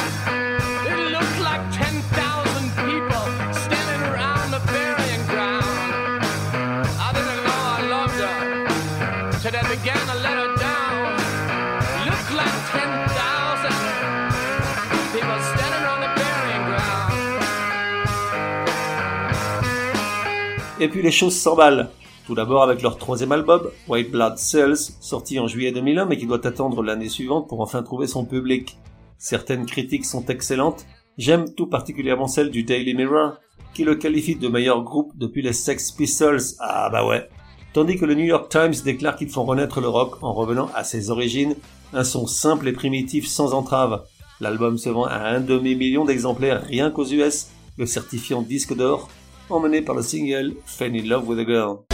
Et 20.81 20.89
puis 20.89 21.03
les 21.03 21.11
choses 21.11 21.37
s'emballent. 21.37 21.91
Tout 22.27 22.35
d'abord 22.35 22.63
avec 22.63 22.81
leur 22.81 22.97
troisième 22.97 23.33
album, 23.33 23.69
White 23.87 24.11
Blood 24.11 24.39
Cells, 24.39 24.95
sorti 25.01 25.39
en 25.39 25.47
juillet 25.47 25.73
2001 25.73 26.07
mais 26.07 26.17
qui 26.17 26.27
doit 26.27 26.47
attendre 26.47 26.83
l'année 26.83 27.11
suivante 27.11 27.49
pour 27.49 27.61
enfin 27.61 27.83
trouver 27.83 28.07
son 28.07 28.25
public. 28.25 28.79
Certaines 29.19 29.67
critiques 29.67 30.07
sont 30.07 30.25
excellentes. 30.27 30.87
J'aime 31.19 31.53
tout 31.55 31.67
particulièrement 31.67 32.29
celle 32.29 32.51
du 32.51 32.63
Daily 32.63 32.95
Mirror. 32.95 33.35
qui 33.75 33.85
le 33.85 33.95
qualifie 33.95 34.37
de 34.37 34.49
meilleur 34.49 34.83
groupe 34.83 35.13
depuis 35.17 35.43
les 35.43 35.53
Sex 35.53 35.93
Pistols. 35.93 36.41
Ah 36.61 36.89
bah 36.91 37.07
ouais. 37.07 37.29
Tandis 37.75 37.99
que 37.99 38.07
le 38.07 38.15
New 38.15 38.25
York 38.25 38.51
Times 38.51 38.75
déclare 38.83 39.17
qu'ils 39.17 39.29
font 39.29 39.45
renaître 39.45 39.81
le 39.83 39.89
rock 39.89 40.23
en 40.23 40.33
revenant 40.33 40.71
à 40.75 40.83
ses 40.83 41.11
origines, 41.11 41.55
un 41.93 42.05
son 42.05 42.27
simple 42.27 42.69
et 42.69 42.73
primitif 42.73 43.27
sans 43.29 43.53
entrave. 43.53 44.03
L'album 44.41 44.79
se 44.79 44.89
vend 44.89 45.05
à 45.05 45.19
un 45.19 45.41
demi-million 45.41 46.07
d'exemplaires 46.07 46.63
rien 46.63 46.91
qu'aux 46.91 47.05
US, 47.05 47.49
le 47.77 47.87
certifiant 47.87 48.41
disque 48.41 48.75
d'or, 48.75 49.11
emmené 49.51 49.83
par 49.83 49.95
le 49.95 50.03
single 50.03 50.55
Fell 50.65 50.97
in 50.97 51.07
Love 51.07 51.27
with 51.27 51.39
a 51.39 51.45
Girl. 51.45 51.85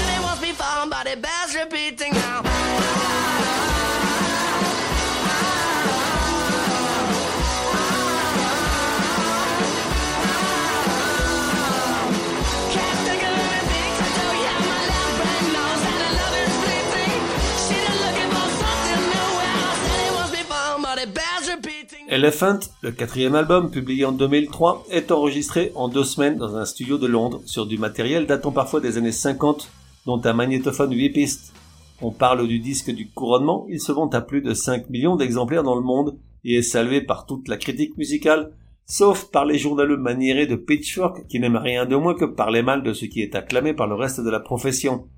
Elephant, 22.08 22.60
le 22.82 22.92
quatrième 22.92 23.34
album, 23.34 23.68
publié 23.68 24.04
en 24.04 24.12
2003, 24.12 24.86
est 24.90 25.10
enregistré 25.10 25.72
en 25.74 25.88
deux 25.88 26.04
semaines 26.04 26.36
dans 26.36 26.56
un 26.56 26.64
studio 26.64 26.98
de 26.98 27.08
Londres 27.08 27.42
sur 27.46 27.66
du 27.66 27.78
matériel 27.78 28.26
datant 28.26 28.52
parfois 28.52 28.80
des 28.80 28.96
années 28.96 29.10
50, 29.10 29.68
dont 30.06 30.20
un 30.24 30.32
magnétophone 30.32 30.94
8 30.94 31.10
pistes. 31.10 31.52
On 32.00 32.12
parle 32.12 32.46
du 32.46 32.60
disque 32.60 32.92
du 32.92 33.08
couronnement, 33.08 33.66
il 33.68 33.80
se 33.80 33.90
vend 33.90 34.08
à 34.10 34.20
plus 34.20 34.40
de 34.40 34.54
5 34.54 34.88
millions 34.88 35.16
d'exemplaires 35.16 35.64
dans 35.64 35.74
le 35.74 35.82
monde 35.82 36.16
et 36.44 36.58
est 36.58 36.62
salué 36.62 37.00
par 37.00 37.26
toute 37.26 37.48
la 37.48 37.56
critique 37.56 37.96
musicale, 37.96 38.52
sauf 38.84 39.24
par 39.32 39.44
les 39.44 39.58
journaleux 39.58 39.96
maniérés 39.96 40.46
de 40.46 40.54
Pitchfork 40.54 41.26
qui 41.26 41.40
n'aiment 41.40 41.56
rien 41.56 41.86
de 41.86 41.96
moins 41.96 42.14
que 42.14 42.24
parler 42.24 42.62
mal 42.62 42.84
de 42.84 42.92
ce 42.92 43.06
qui 43.06 43.20
est 43.20 43.34
acclamé 43.34 43.74
par 43.74 43.88
le 43.88 43.96
reste 43.96 44.20
de 44.20 44.30
la 44.30 44.38
profession. 44.38 45.08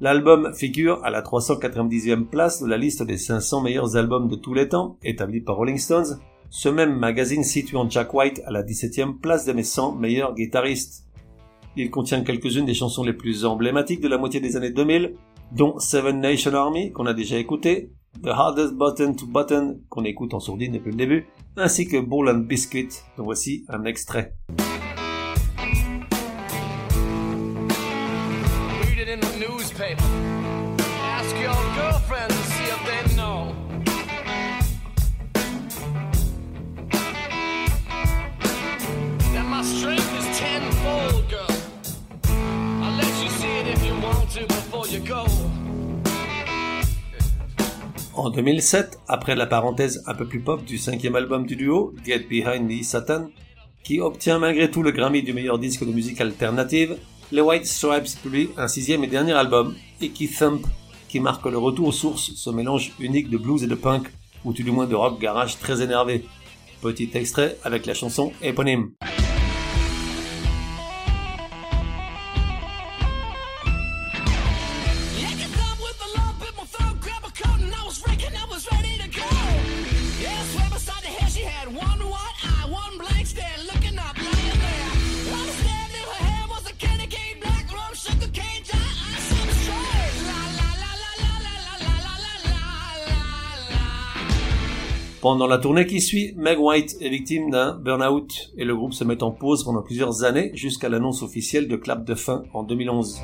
L'album 0.00 0.54
figure 0.54 1.04
à 1.04 1.10
la 1.10 1.20
390e 1.20 2.24
place 2.24 2.62
de 2.62 2.66
la 2.66 2.78
liste 2.78 3.02
des 3.02 3.18
500 3.18 3.60
meilleurs 3.60 3.96
albums 3.96 4.28
de 4.28 4.36
tous 4.36 4.54
les 4.54 4.70
temps, 4.70 4.96
établie 5.02 5.42
par 5.42 5.56
Rolling 5.56 5.76
Stones, 5.76 6.18
ce 6.50 6.68
même 6.68 6.98
magazine 6.98 7.44
situant 7.44 7.88
Jack 7.88 8.12
White 8.12 8.42
à 8.44 8.50
la 8.50 8.64
17e 8.64 9.18
place 9.20 9.46
des 9.46 9.62
100 9.62 9.94
meilleurs 9.94 10.34
guitaristes. 10.34 11.06
Il 11.76 11.90
contient 11.90 12.22
quelques-unes 12.22 12.66
des 12.66 12.74
chansons 12.74 13.04
les 13.04 13.12
plus 13.12 13.44
emblématiques 13.44 14.00
de 14.00 14.08
la 14.08 14.18
moitié 14.18 14.40
des 14.40 14.56
années 14.56 14.70
2000, 14.72 15.14
dont 15.52 15.78
Seven 15.78 16.20
Nation 16.20 16.52
Army, 16.54 16.90
qu'on 16.90 17.06
a 17.06 17.14
déjà 17.14 17.38
écouté, 17.38 17.92
The 18.24 18.28
Hardest 18.28 18.74
Button 18.74 19.14
to 19.14 19.26
Button, 19.26 19.80
qu'on 19.88 20.04
écoute 20.04 20.34
en 20.34 20.40
sourdine 20.40 20.72
depuis 20.72 20.90
le 20.90 20.96
début, 20.96 21.26
ainsi 21.56 21.86
que 21.86 22.00
Bull 22.00 22.28
and 22.28 22.40
Biscuit, 22.40 22.88
dont 23.16 23.24
voici 23.24 23.64
un 23.68 23.84
extrait. 23.84 24.34
En 48.14 48.30
2007, 48.30 48.98
après 49.06 49.36
la 49.36 49.46
parenthèse 49.46 50.02
un 50.06 50.14
peu 50.14 50.26
plus 50.26 50.40
pop 50.40 50.64
du 50.64 50.78
cinquième 50.78 51.14
album 51.14 51.46
du 51.46 51.54
duo, 51.54 51.94
Get 52.04 52.26
Behind 52.28 52.68
Me 52.68 52.82
Satan, 52.82 53.28
qui 53.84 54.00
obtient 54.00 54.40
malgré 54.40 54.68
tout 54.68 54.82
le 54.82 54.90
Grammy 54.90 55.22
du 55.22 55.32
meilleur 55.32 55.60
disque 55.60 55.86
de 55.86 55.92
musique 55.92 56.20
alternative, 56.20 56.96
les 57.30 57.40
White 57.40 57.66
Stripes 57.66 58.20
publient 58.20 58.50
un 58.56 58.66
sixième 58.66 59.04
et 59.04 59.06
dernier 59.06 59.32
album, 59.32 59.76
Icky 60.00 60.28
Thump, 60.28 60.66
qui 61.08 61.20
marque 61.20 61.46
le 61.46 61.58
retour 61.58 61.88
aux 61.88 61.92
sources, 61.92 62.32
ce 62.34 62.50
mélange 62.50 62.92
unique 62.98 63.30
de 63.30 63.38
blues 63.38 63.62
et 63.62 63.68
de 63.68 63.76
punk, 63.76 64.10
ou 64.44 64.52
tout 64.52 64.64
du 64.64 64.72
moins 64.72 64.86
de 64.86 64.96
rock 64.96 65.20
garage 65.20 65.58
très 65.58 65.82
énervé. 65.82 66.24
Petit 66.82 67.10
extrait 67.14 67.58
avec 67.62 67.86
la 67.86 67.94
chanson 67.94 68.32
éponyme. 68.42 68.90
Pendant 95.20 95.46
la 95.46 95.58
tournée 95.58 95.84
qui 95.84 96.00
suit, 96.00 96.32
Meg 96.38 96.58
White 96.58 96.96
est 97.02 97.10
victime 97.10 97.50
d'un 97.50 97.74
burn-out 97.74 98.52
et 98.56 98.64
le 98.64 98.74
groupe 98.74 98.94
se 98.94 99.04
met 99.04 99.22
en 99.22 99.30
pause 99.30 99.64
pendant 99.64 99.82
plusieurs 99.82 100.24
années 100.24 100.50
jusqu'à 100.54 100.88
l'annonce 100.88 101.22
officielle 101.22 101.68
de 101.68 101.76
clap 101.76 102.06
de 102.06 102.14
fin 102.14 102.44
en 102.54 102.62
2011. 102.62 103.20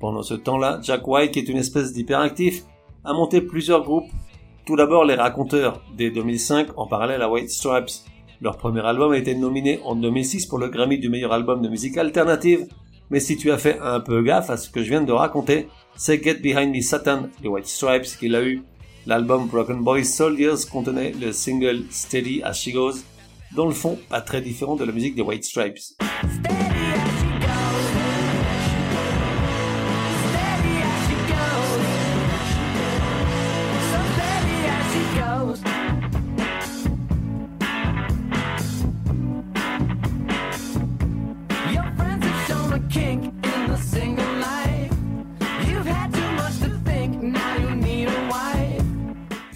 Pendant 0.00 0.22
ce 0.22 0.32
temps-là, 0.32 0.80
Jack 0.82 1.06
White, 1.06 1.32
qui 1.32 1.40
est 1.40 1.48
une 1.50 1.58
espèce 1.58 1.92
d'hyperactif, 1.92 2.62
a 3.04 3.12
monté 3.12 3.42
plusieurs 3.42 3.82
groupes. 3.82 4.08
Tout 4.64 4.76
d'abord 4.76 5.04
les 5.04 5.14
Raconteurs, 5.14 5.82
dès 5.94 6.10
2005 6.10 6.68
en 6.78 6.86
parallèle 6.86 7.20
à 7.20 7.30
White 7.30 7.50
Stripes. 7.50 7.90
Leur 8.40 8.56
premier 8.56 8.80
album 8.80 9.12
a 9.12 9.18
été 9.18 9.34
nominé 9.34 9.80
en 9.84 9.94
2006 9.94 10.46
pour 10.46 10.56
le 10.56 10.68
Grammy 10.68 10.98
du 10.98 11.10
meilleur 11.10 11.34
album 11.34 11.60
de 11.60 11.68
musique 11.68 11.98
alternative, 11.98 12.66
mais 13.10 13.20
si 13.20 13.36
tu 13.36 13.50
as 13.50 13.58
fait 13.58 13.78
un 13.82 14.00
peu 14.00 14.22
gaffe 14.22 14.48
à 14.48 14.56
ce 14.56 14.70
que 14.70 14.82
je 14.82 14.88
viens 14.88 15.02
de 15.02 15.12
raconter, 15.12 15.68
c'est 15.96 16.22
Get 16.24 16.36
Behind 16.36 16.74
Me 16.74 16.80
Satan 16.80 17.28
de 17.42 17.48
White 17.48 17.66
Stripes 17.66 18.06
qu'il 18.18 18.34
a 18.34 18.42
eu 18.42 18.62
L'album 19.08 19.46
Broken 19.46 19.82
Boys 19.82 20.04
Soldiers 20.04 20.66
contenait 20.70 21.12
le 21.18 21.32
single 21.32 21.84
Steady 21.90 22.42
as 22.42 22.52
She 22.52 22.74
Goes, 22.74 22.96
dont 23.56 23.66
le 23.66 23.72
fond 23.72 23.98
pas 24.10 24.20
très 24.20 24.42
différent 24.42 24.76
de 24.76 24.84
la 24.84 24.92
musique 24.92 25.14
des 25.14 25.22
White 25.22 25.44
Stripes. 25.44 25.78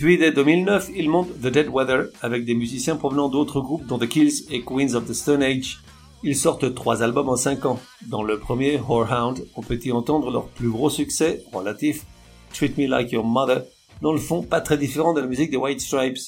Puis 0.03 0.19
dès 0.19 0.33
2009, 0.33 0.91
il 0.97 1.09
monte 1.09 1.29
The 1.41 1.47
Dead 1.47 1.69
Weather 1.69 2.07
avec 2.23 2.45
des 2.45 2.57
musiciens 2.57 2.97
provenant 2.97 3.29
d'autres 3.29 3.61
groupes 3.61 3.87
dont 3.87 3.99
The 3.99 4.09
Kills 4.09 4.47
et 4.51 4.63
Queens 4.63 4.97
of 4.97 5.07
the 5.07 5.13
Stone 5.13 5.45
Age. 5.45 5.79
Ils 6.25 6.35
sortent 6.35 6.75
trois 6.75 7.05
albums 7.05 7.29
en 7.29 7.37
cinq 7.37 7.65
ans. 7.67 7.79
Dans 8.09 8.25
le 8.25 8.41
premier, 8.41 8.81
Whorehound, 8.81 9.47
on 9.55 9.63
peut 9.63 9.79
y 9.81 9.93
entendre 9.93 10.33
leur 10.33 10.49
plus 10.49 10.71
gros 10.71 10.91
succès 10.91 11.45
relatif, 11.53 12.05
Treat 12.53 12.77
Me 12.79 12.89
Like 12.89 13.13
Your 13.13 13.25
Mother, 13.25 13.63
dans 14.01 14.13
le 14.13 14.19
fond 14.19 14.43
pas 14.43 14.61
très 14.61 14.77
différent 14.77 15.15
de 15.15 15.21
la 15.21 15.29
musique 15.29 15.53
des 15.53 15.57
White 15.57 15.81
Stripes. 15.81 16.19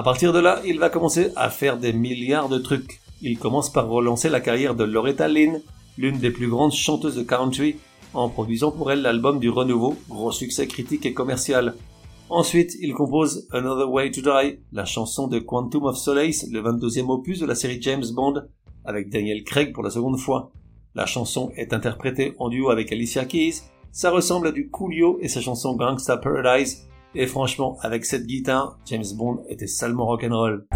À 0.00 0.02
partir 0.02 0.32
de 0.32 0.38
là, 0.38 0.62
il 0.64 0.78
va 0.78 0.88
commencer 0.88 1.30
à 1.36 1.50
faire 1.50 1.76
des 1.76 1.92
milliards 1.92 2.48
de 2.48 2.56
trucs. 2.56 3.02
Il 3.20 3.38
commence 3.38 3.70
par 3.70 3.86
relancer 3.86 4.30
la 4.30 4.40
carrière 4.40 4.74
de 4.74 4.82
Loretta 4.82 5.28
Lynn, 5.28 5.60
l'une 5.98 6.16
des 6.16 6.30
plus 6.30 6.48
grandes 6.48 6.72
chanteuses 6.72 7.16
de 7.16 7.22
country, 7.22 7.76
en 8.14 8.30
produisant 8.30 8.72
pour 8.72 8.90
elle 8.90 9.02
l'album 9.02 9.38
du 9.38 9.50
renouveau, 9.50 9.98
gros 10.08 10.32
succès 10.32 10.66
critique 10.66 11.04
et 11.04 11.12
commercial. 11.12 11.74
Ensuite, 12.30 12.78
il 12.80 12.94
compose 12.94 13.46
Another 13.50 13.90
Way 13.90 14.10
to 14.12 14.22
Die, 14.22 14.60
la 14.72 14.86
chanson 14.86 15.28
de 15.28 15.38
Quantum 15.38 15.84
of 15.84 15.98
Solace, 15.98 16.46
le 16.50 16.62
22e 16.62 17.10
opus 17.10 17.38
de 17.38 17.44
la 17.44 17.54
série 17.54 17.82
James 17.82 18.06
Bond, 18.14 18.44
avec 18.86 19.10
Daniel 19.10 19.44
Craig 19.44 19.74
pour 19.74 19.82
la 19.82 19.90
seconde 19.90 20.18
fois. 20.18 20.50
La 20.94 21.04
chanson 21.04 21.52
est 21.56 21.74
interprétée 21.74 22.32
en 22.38 22.48
duo 22.48 22.70
avec 22.70 22.90
Alicia 22.90 23.26
Keys, 23.26 23.64
ça 23.92 24.10
ressemble 24.10 24.46
à 24.46 24.52
du 24.52 24.70
Coolio 24.70 25.18
et 25.20 25.28
sa 25.28 25.42
chanson 25.42 25.76
Gangsta 25.76 26.16
Paradise, 26.16 26.88
et 27.14 27.26
franchement, 27.26 27.78
avec 27.82 28.04
cette 28.04 28.26
guitare, 28.26 28.78
James 28.86 29.04
Bond 29.16 29.42
était 29.48 29.66
salement 29.66 30.06
rock'n'roll. 30.06 30.66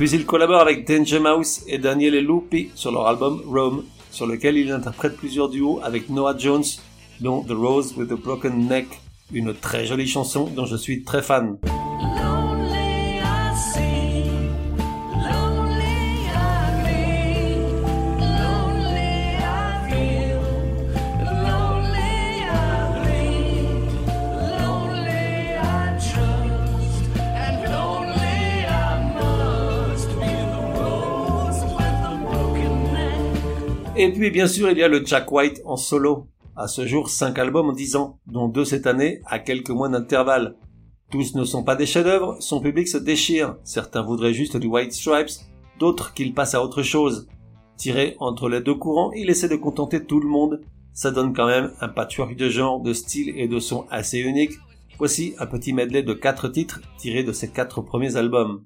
Puis 0.00 0.12
il 0.12 0.24
collabore 0.24 0.62
avec 0.62 0.88
Danger 0.88 1.18
Mouse 1.18 1.60
et 1.66 1.76
Daniel 1.76 2.14
Lupi 2.26 2.70
sur 2.74 2.90
leur 2.90 3.06
album 3.06 3.42
Rome, 3.46 3.84
sur 4.10 4.26
lequel 4.26 4.56
il 4.56 4.72
interprète 4.72 5.14
plusieurs 5.14 5.50
duos 5.50 5.78
avec 5.82 6.08
Noah 6.08 6.38
Jones, 6.38 6.64
dont 7.20 7.42
The 7.42 7.50
Rose 7.50 7.92
with 7.98 8.10
a 8.10 8.16
Broken 8.16 8.66
Neck, 8.66 8.86
une 9.30 9.52
très 9.52 9.84
jolie 9.84 10.08
chanson 10.08 10.44
dont 10.56 10.64
je 10.64 10.76
suis 10.76 11.04
très 11.04 11.20
fan. 11.20 11.58
Et 34.02 34.10
puis 34.10 34.30
bien 34.30 34.46
sûr 34.46 34.70
il 34.70 34.78
y 34.78 34.82
a 34.82 34.88
le 34.88 35.04
Jack 35.04 35.30
White 35.30 35.60
en 35.66 35.76
solo. 35.76 36.26
À 36.56 36.68
ce 36.68 36.86
jour, 36.86 37.10
5 37.10 37.38
albums 37.38 37.68
en 37.68 37.72
10 37.74 37.96
ans, 37.96 38.18
dont 38.26 38.48
2 38.48 38.64
cette 38.64 38.86
année, 38.86 39.20
à 39.26 39.38
quelques 39.38 39.68
mois 39.68 39.90
d'intervalle. 39.90 40.56
Tous 41.10 41.34
ne 41.34 41.44
sont 41.44 41.64
pas 41.64 41.76
des 41.76 41.84
chefs-d'œuvre, 41.84 42.38
son 42.40 42.62
public 42.62 42.88
se 42.88 42.96
déchire. 42.96 43.56
Certains 43.62 44.00
voudraient 44.00 44.32
juste 44.32 44.56
du 44.56 44.68
White 44.68 44.94
Stripes, 44.94 45.44
d'autres 45.78 46.14
qu'il 46.14 46.32
passe 46.32 46.54
à 46.54 46.64
autre 46.64 46.82
chose. 46.82 47.28
Tiré 47.76 48.16
entre 48.20 48.48
les 48.48 48.62
deux 48.62 48.74
courants, 48.74 49.12
il 49.12 49.28
essaie 49.28 49.50
de 49.50 49.56
contenter 49.56 50.02
tout 50.02 50.20
le 50.20 50.28
monde. 50.28 50.62
Ça 50.94 51.10
donne 51.10 51.34
quand 51.34 51.46
même 51.46 51.70
un 51.82 51.88
patchwork 51.88 52.36
de 52.36 52.48
genre, 52.48 52.80
de 52.80 52.94
style 52.94 53.34
et 53.36 53.48
de 53.48 53.58
son 53.58 53.84
assez 53.90 54.18
unique. 54.18 54.54
Voici 54.96 55.34
un 55.38 55.46
petit 55.46 55.74
medley 55.74 56.02
de 56.02 56.14
4 56.14 56.48
titres 56.48 56.80
tirés 56.96 57.22
de 57.22 57.32
ses 57.32 57.50
4 57.50 57.82
premiers 57.82 58.16
albums. 58.16 58.62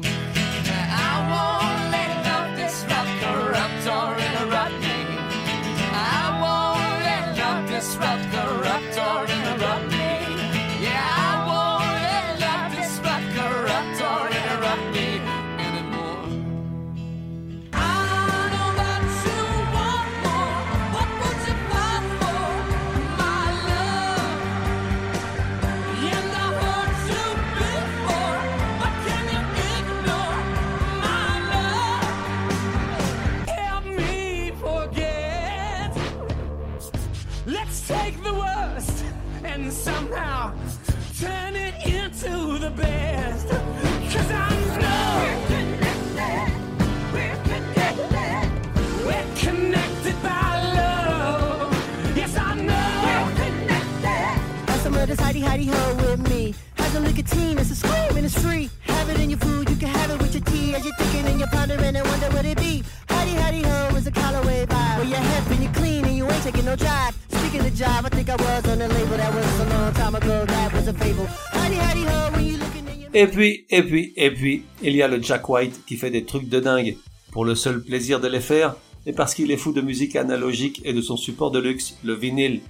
Et 73.14 73.26
puis, 73.28 73.64
et 73.70 73.82
puis, 73.84 74.12
et 74.16 74.30
puis, 74.32 74.64
il 74.82 74.96
y 74.96 75.02
a 75.02 75.06
le 75.06 75.22
Jack 75.22 75.48
White 75.48 75.82
qui 75.86 75.96
fait 75.96 76.10
des 76.10 76.24
trucs 76.24 76.48
de 76.48 76.58
dingue, 76.58 76.96
pour 77.30 77.44
le 77.44 77.54
seul 77.54 77.80
plaisir 77.82 78.20
de 78.20 78.26
les 78.26 78.40
faire, 78.40 78.74
et 79.06 79.12
parce 79.12 79.34
qu'il 79.34 79.52
est 79.52 79.56
fou 79.56 79.72
de 79.72 79.80
musique 79.80 80.16
analogique 80.16 80.80
et 80.84 80.92
de 80.92 81.00
son 81.00 81.16
support 81.16 81.52
de 81.52 81.60
luxe, 81.60 81.96
le 82.02 82.14
vinyle. 82.14 82.60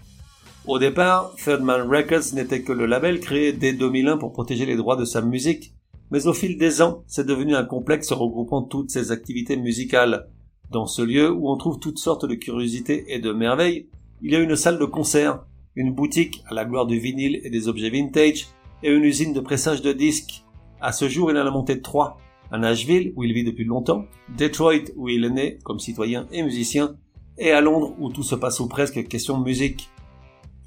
Au 0.66 0.78
départ, 0.78 1.34
Third 1.36 1.62
Man 1.62 1.82
Records 1.90 2.32
n'était 2.32 2.62
que 2.62 2.72
le 2.72 2.86
label 2.86 3.20
créé 3.20 3.52
dès 3.52 3.74
2001 3.74 4.16
pour 4.16 4.32
protéger 4.32 4.64
les 4.64 4.76
droits 4.76 4.96
de 4.96 5.04
sa 5.04 5.20
musique, 5.20 5.74
mais 6.10 6.26
au 6.26 6.32
fil 6.32 6.56
des 6.56 6.80
ans, 6.80 7.04
c'est 7.06 7.26
devenu 7.26 7.54
un 7.54 7.64
complexe 7.64 8.12
regroupant 8.12 8.62
toutes 8.62 8.90
ses 8.90 9.12
activités 9.12 9.58
musicales. 9.58 10.30
Dans 10.70 10.86
ce 10.86 11.02
lieu 11.02 11.30
où 11.30 11.50
on 11.50 11.58
trouve 11.58 11.80
toutes 11.80 11.98
sortes 11.98 12.24
de 12.24 12.34
curiosités 12.34 13.04
et 13.08 13.18
de 13.18 13.30
merveilles, 13.30 13.90
il 14.22 14.32
y 14.32 14.36
a 14.36 14.40
une 14.40 14.56
salle 14.56 14.78
de 14.78 14.86
concert, 14.86 15.44
une 15.76 15.92
boutique 15.92 16.42
à 16.48 16.54
la 16.54 16.64
gloire 16.64 16.86
du 16.86 16.98
vinyle 16.98 17.42
et 17.44 17.50
des 17.50 17.68
objets 17.68 17.90
vintage, 17.90 18.46
et 18.82 18.90
une 18.90 19.04
usine 19.04 19.34
de 19.34 19.40
pressage 19.40 19.82
de 19.82 19.92
disques. 19.92 20.44
À 20.80 20.92
ce 20.92 21.10
jour, 21.10 21.30
il 21.30 21.36
en 21.36 21.46
a 21.46 21.50
monté 21.50 21.82
trois. 21.82 22.16
À 22.50 22.56
Nashville, 22.56 23.12
où 23.16 23.24
il 23.24 23.34
vit 23.34 23.44
depuis 23.44 23.64
longtemps, 23.64 24.06
Detroit, 24.38 24.92
où 24.96 25.10
il 25.10 25.26
est 25.26 25.30
né 25.30 25.58
comme 25.62 25.78
citoyen 25.78 26.26
et 26.32 26.42
musicien, 26.42 26.96
et 27.36 27.50
à 27.50 27.60
Londres, 27.60 27.94
où 27.98 28.08
tout 28.08 28.22
se 28.22 28.34
passe 28.34 28.60
ou 28.60 28.68
presque 28.68 29.06
question 29.08 29.38
musique. 29.38 29.90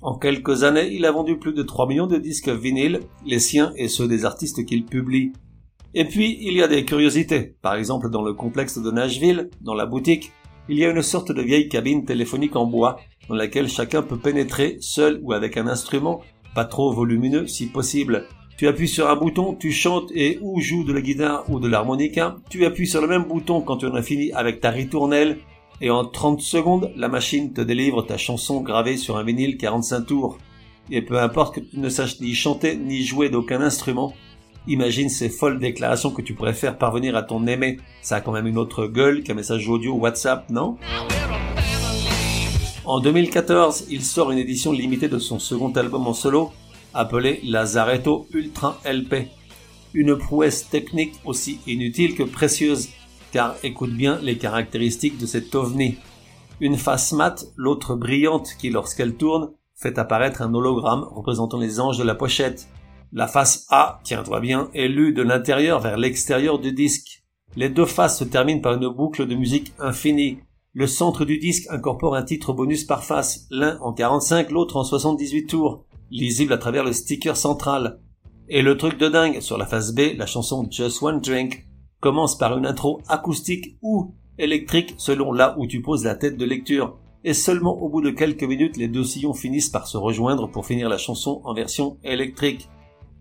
En 0.01 0.15
quelques 0.15 0.63
années, 0.63 0.89
il 0.91 1.05
a 1.05 1.11
vendu 1.11 1.37
plus 1.37 1.53
de 1.53 1.63
3 1.63 1.87
millions 1.87 2.05
de 2.05 2.17
disques 2.17 2.49
vinyles, 2.49 2.99
les 3.25 3.39
siens 3.39 3.73
et 3.77 3.87
ceux 3.87 4.07
des 4.07 4.25
artistes 4.25 4.63
qu'il 4.65 4.85
publie. 4.85 5.33
Et 5.95 6.05
puis, 6.05 6.37
il 6.41 6.53
y 6.53 6.61
a 6.61 6.67
des 6.67 6.85
curiosités. 6.85 7.55
Par 7.63 7.73
exemple, 7.73 8.11
dans 8.11 8.21
le 8.21 8.33
complexe 8.33 8.77
de 8.77 8.91
Nashville, 8.91 9.49
dans 9.61 9.73
la 9.73 9.87
boutique, 9.87 10.31
il 10.69 10.77
y 10.77 10.85
a 10.85 10.91
une 10.91 11.01
sorte 11.01 11.31
de 11.31 11.41
vieille 11.41 11.69
cabine 11.69 12.05
téléphonique 12.05 12.55
en 12.55 12.67
bois, 12.67 12.99
dans 13.27 13.35
laquelle 13.35 13.69
chacun 13.69 14.03
peut 14.03 14.19
pénétrer, 14.19 14.77
seul 14.81 15.19
ou 15.23 15.33
avec 15.33 15.57
un 15.57 15.67
instrument, 15.67 16.21
pas 16.53 16.65
trop 16.65 16.93
volumineux 16.93 17.47
si 17.47 17.65
possible. 17.65 18.25
Tu 18.57 18.67
appuies 18.67 18.87
sur 18.87 19.09
un 19.09 19.15
bouton, 19.15 19.55
tu 19.55 19.71
chantes 19.71 20.11
et 20.13 20.39
ou 20.41 20.59
joues 20.61 20.83
de 20.83 20.93
la 20.93 21.01
guitare 21.01 21.43
ou 21.49 21.59
de 21.59 21.67
l'harmonica. 21.67 22.37
Tu 22.49 22.65
appuies 22.65 22.87
sur 22.87 23.01
le 23.01 23.07
même 23.07 23.23
bouton 23.23 23.61
quand 23.61 23.77
tu 23.77 23.85
en 23.85 23.95
as 23.95 24.01
fini 24.01 24.31
avec 24.31 24.59
ta 24.59 24.71
ritournelle. 24.71 25.37
Et 25.79 25.91
en 25.91 26.05
30 26.05 26.41
secondes, 26.41 26.91
la 26.95 27.07
machine 27.07 27.53
te 27.53 27.61
délivre 27.61 28.01
ta 28.01 28.17
chanson 28.17 28.61
gravée 28.61 28.97
sur 28.97 29.15
un 29.17 29.23
vinyle 29.23 29.57
45 29.57 30.05
tours. 30.07 30.39
Et 30.89 31.03
peu 31.03 31.19
importe 31.19 31.55
que 31.55 31.59
tu 31.59 31.79
ne 31.79 31.89
saches 31.89 32.19
ni 32.19 32.33
chanter 32.33 32.75
ni 32.75 33.03
jouer 33.03 33.29
d'aucun 33.29 33.61
instrument, 33.61 34.13
imagine 34.67 35.09
ces 35.09 35.29
folles 35.29 35.59
déclarations 35.59 36.09
que 36.09 36.23
tu 36.23 36.33
pourrais 36.33 36.55
faire 36.55 36.79
parvenir 36.79 37.15
à 37.15 37.21
ton 37.21 37.45
aimé. 37.45 37.77
Ça 38.01 38.15
a 38.15 38.21
quand 38.21 38.31
même 38.31 38.47
une 38.47 38.57
autre 38.57 38.87
gueule 38.87 39.21
qu'un 39.21 39.35
message 39.35 39.69
audio 39.69 39.93
WhatsApp, 39.93 40.49
non? 40.49 40.77
En 42.83 42.99
2014, 42.99 43.85
il 43.91 44.01
sort 44.01 44.31
une 44.31 44.39
édition 44.39 44.71
limitée 44.71 45.09
de 45.09 45.19
son 45.19 45.37
second 45.37 45.71
album 45.73 46.07
en 46.07 46.13
solo, 46.13 46.51
appelé 46.95 47.39
Lazaretto 47.43 48.27
Ultra 48.33 48.79
LP. 48.83 49.27
Une 49.93 50.15
prouesse 50.17 50.69
technique 50.69 51.13
aussi 51.23 51.59
inutile 51.67 52.15
que 52.15 52.23
précieuse, 52.23 52.89
car 53.31 53.55
écoute 53.63 53.91
bien 53.91 54.19
les 54.21 54.37
caractéristiques 54.37 55.17
de 55.17 55.25
cet 55.25 55.53
ovni. 55.55 55.97
Une 56.59 56.77
face 56.77 57.11
mate, 57.11 57.45
l'autre 57.55 57.95
brillante 57.95 58.49
qui, 58.59 58.69
lorsqu'elle 58.69 59.15
tourne, 59.15 59.51
fait 59.75 59.99
apparaître 59.99 60.41
un 60.41 60.53
hologramme 60.53 61.05
représentant 61.11 61.59
les 61.59 61.79
anges 61.79 61.97
de 61.97 62.03
la 62.03 62.15
pochette. 62.15 62.67
La 63.13 63.27
face 63.27 63.65
A, 63.69 63.99
tiens-toi 64.03 64.39
bien, 64.39 64.69
est 64.73 64.87
lue 64.87 65.13
de 65.13 65.21
l'intérieur 65.21 65.79
vers 65.79 65.97
l'extérieur 65.97 66.59
du 66.59 66.71
disque. 66.71 67.23
Les 67.55 67.69
deux 67.69 67.85
faces 67.85 68.19
se 68.19 68.23
terminent 68.23 68.61
par 68.61 68.73
une 68.73 68.89
boucle 68.89 69.27
de 69.27 69.35
musique 69.35 69.73
infinie, 69.79 70.39
le 70.77 70.85
centre 70.85 71.25
du 71.25 71.39
disque 71.39 71.65
incorpore 71.71 72.15
un 72.15 72.21
titre 72.21 72.53
bonus 72.53 72.83
par 72.83 73.03
face, 73.03 73.47
l'un 73.49 73.79
en 73.81 73.93
45, 73.93 74.51
l'autre 74.51 74.75
en 74.75 74.83
78 74.83 75.47
tours, 75.47 75.85
lisible 76.11 76.53
à 76.53 76.59
travers 76.59 76.83
le 76.83 76.93
sticker 76.93 77.35
central. 77.35 77.99
Et 78.47 78.61
le 78.61 78.77
truc 78.77 78.99
de 78.99 79.07
dingue, 79.07 79.39
sur 79.39 79.57
la 79.57 79.65
face 79.65 79.91
B, 79.91 80.15
la 80.15 80.27
chanson 80.27 80.67
Just 80.69 81.01
One 81.01 81.19
Drink 81.19 81.65
commence 81.99 82.37
par 82.37 82.57
une 82.57 82.65
intro 82.65 83.01
acoustique 83.07 83.77
ou 83.81 84.13
électrique 84.37 84.95
selon 84.97 85.31
là 85.31 85.55
où 85.57 85.67
tu 85.67 85.81
poses 85.81 86.03
la 86.03 86.15
tête 86.15 86.37
de 86.37 86.45
lecture. 86.45 86.97
Et 87.23 87.33
seulement 87.33 87.81
au 87.81 87.89
bout 87.89 88.01
de 88.01 88.11
quelques 88.11 88.43
minutes, 88.43 88.77
les 88.77 88.87
deux 88.87 89.03
sillons 89.03 89.33
finissent 89.33 89.69
par 89.69 89.87
se 89.87 89.97
rejoindre 89.97 90.49
pour 90.49 90.65
finir 90.65 90.89
la 90.89 90.97
chanson 90.97 91.41
en 91.43 91.53
version 91.53 91.97
électrique. 92.03 92.69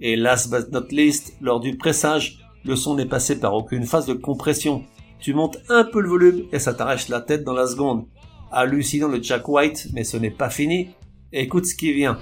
Et 0.00 0.16
last 0.16 0.50
but 0.50 0.70
not 0.72 0.88
least, 0.90 1.36
lors 1.40 1.60
du 1.60 1.76
pressage, 1.76 2.38
le 2.64 2.76
son 2.76 2.94
n'est 2.94 3.06
passé 3.06 3.40
par 3.40 3.54
aucune 3.54 3.84
phase 3.84 4.06
de 4.06 4.14
compression 4.14 4.84
tu 5.20 5.34
montes 5.34 5.58
un 5.68 5.84
peu 5.84 6.00
le 6.00 6.08
volume 6.08 6.44
et 6.52 6.58
ça 6.58 6.74
t'arrache 6.74 7.08
la 7.08 7.20
tête 7.20 7.42
dans 7.42 7.52
la 7.52 7.66
seconde. 7.66 8.06
Hallucinant 8.52 9.08
le 9.08 9.22
Jack 9.22 9.48
White, 9.48 9.88
mais 9.92 10.04
ce 10.04 10.16
n'est 10.16 10.30
pas 10.30 10.50
fini. 10.50 10.90
Écoute 11.32 11.66
ce 11.66 11.74
qui 11.74 11.92
vient. 11.92 12.18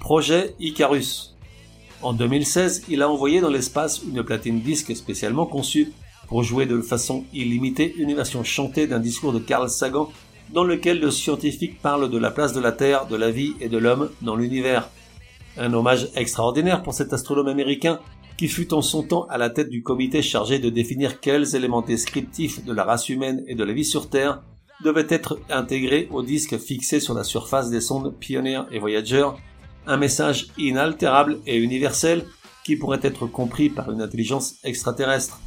Projet 0.00 0.54
Icarus. 0.58 1.35
En 2.02 2.12
2016, 2.12 2.84
il 2.88 3.02
a 3.02 3.10
envoyé 3.10 3.40
dans 3.40 3.48
l'espace 3.48 4.02
une 4.02 4.22
platine 4.22 4.60
disque 4.60 4.94
spécialement 4.94 5.46
conçue 5.46 5.92
pour 6.28 6.42
jouer 6.42 6.66
de 6.66 6.80
façon 6.80 7.24
illimitée 7.32 7.94
une 7.96 8.14
version 8.14 8.44
chantée 8.44 8.86
d'un 8.86 9.00
discours 9.00 9.32
de 9.32 9.38
Carl 9.38 9.68
Sagan 9.70 10.10
dans 10.52 10.64
lequel 10.64 11.00
le 11.00 11.10
scientifique 11.10 11.80
parle 11.80 12.10
de 12.10 12.18
la 12.18 12.30
place 12.30 12.52
de 12.52 12.60
la 12.60 12.72
Terre, 12.72 13.06
de 13.06 13.16
la 13.16 13.30
vie 13.30 13.54
et 13.60 13.68
de 13.68 13.78
l'homme 13.78 14.10
dans 14.22 14.36
l'univers. 14.36 14.90
Un 15.56 15.72
hommage 15.72 16.08
extraordinaire 16.14 16.82
pour 16.82 16.94
cet 16.94 17.12
astronome 17.12 17.48
américain 17.48 18.00
qui 18.36 18.48
fut 18.48 18.74
en 18.74 18.82
son 18.82 19.02
temps 19.02 19.26
à 19.30 19.38
la 19.38 19.48
tête 19.48 19.70
du 19.70 19.82
comité 19.82 20.20
chargé 20.20 20.58
de 20.58 20.68
définir 20.68 21.20
quels 21.20 21.56
éléments 21.56 21.80
descriptifs 21.80 22.64
de 22.64 22.72
la 22.72 22.84
race 22.84 23.08
humaine 23.08 23.42
et 23.46 23.54
de 23.54 23.64
la 23.64 23.72
vie 23.72 23.84
sur 23.84 24.10
Terre 24.10 24.42
devaient 24.84 25.06
être 25.08 25.38
intégrés 25.48 26.08
au 26.12 26.22
disque 26.22 26.58
fixé 26.58 27.00
sur 27.00 27.14
la 27.14 27.24
surface 27.24 27.70
des 27.70 27.80
sondes 27.80 28.14
Pioneer 28.18 28.64
et 28.70 28.78
Voyager, 28.78 29.26
un 29.86 29.96
message 29.96 30.48
inaltérable 30.58 31.38
et 31.46 31.56
universel 31.56 32.24
qui 32.64 32.76
pourrait 32.76 33.00
être 33.02 33.26
compris 33.26 33.68
par 33.68 33.90
une 33.92 34.02
intelligence 34.02 34.54
extraterrestre. 34.64 35.40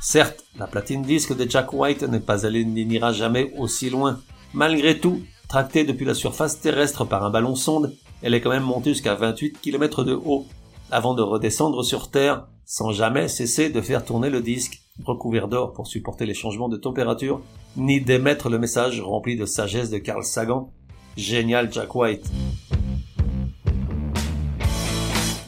Certes, 0.00 0.44
la 0.58 0.66
platine 0.66 1.02
disque 1.02 1.36
de 1.36 1.48
Jack 1.48 1.72
White 1.72 2.02
n'est 2.02 2.20
pas 2.20 2.46
allée 2.46 2.64
ni 2.64 2.86
n'ira 2.86 3.12
jamais 3.12 3.52
aussi 3.58 3.90
loin. 3.90 4.20
Malgré 4.54 4.98
tout, 4.98 5.20
tractée 5.48 5.84
depuis 5.84 6.06
la 6.06 6.14
surface 6.14 6.60
terrestre 6.60 7.04
par 7.04 7.24
un 7.24 7.30
ballon 7.30 7.56
sonde, 7.56 7.94
elle 8.22 8.34
est 8.34 8.40
quand 8.40 8.50
même 8.50 8.62
montée 8.62 8.94
jusqu'à 8.94 9.14
28 9.14 9.60
km 9.60 10.04
de 10.04 10.14
haut, 10.14 10.46
avant 10.90 11.14
de 11.14 11.22
redescendre 11.22 11.84
sur 11.84 12.10
Terre, 12.10 12.46
sans 12.64 12.92
jamais 12.92 13.28
cesser 13.28 13.70
de 13.70 13.80
faire 13.80 14.04
tourner 14.04 14.30
le 14.30 14.40
disque, 14.40 14.80
recouvert 15.04 15.48
d'or 15.48 15.72
pour 15.72 15.86
supporter 15.86 16.26
les 16.26 16.34
changements 16.34 16.68
de 16.68 16.76
température, 16.76 17.40
ni 17.76 18.00
d'émettre 18.00 18.48
le 18.48 18.58
message 18.58 19.00
rempli 19.00 19.36
de 19.36 19.44
sagesse 19.44 19.90
de 19.90 19.98
Carl 19.98 20.24
Sagan. 20.24 20.72
Génial 21.16 21.72
Jack 21.72 21.94
White. 21.94 22.30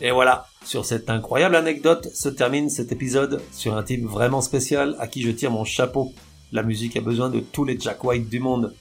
Et 0.00 0.12
voilà, 0.12 0.46
sur 0.64 0.84
cette 0.84 1.10
incroyable 1.10 1.56
anecdote 1.56 2.08
se 2.14 2.28
termine 2.28 2.70
cet 2.70 2.92
épisode 2.92 3.42
sur 3.52 3.76
un 3.76 3.82
type 3.82 4.04
vraiment 4.04 4.40
spécial 4.40 4.94
à 5.00 5.08
qui 5.08 5.22
je 5.22 5.30
tire 5.30 5.50
mon 5.50 5.64
chapeau. 5.64 6.12
La 6.52 6.62
musique 6.62 6.96
a 6.96 7.00
besoin 7.00 7.30
de 7.30 7.40
tous 7.40 7.64
les 7.64 7.78
Jack 7.78 8.04
White 8.04 8.28
du 8.28 8.38
monde. 8.38 8.74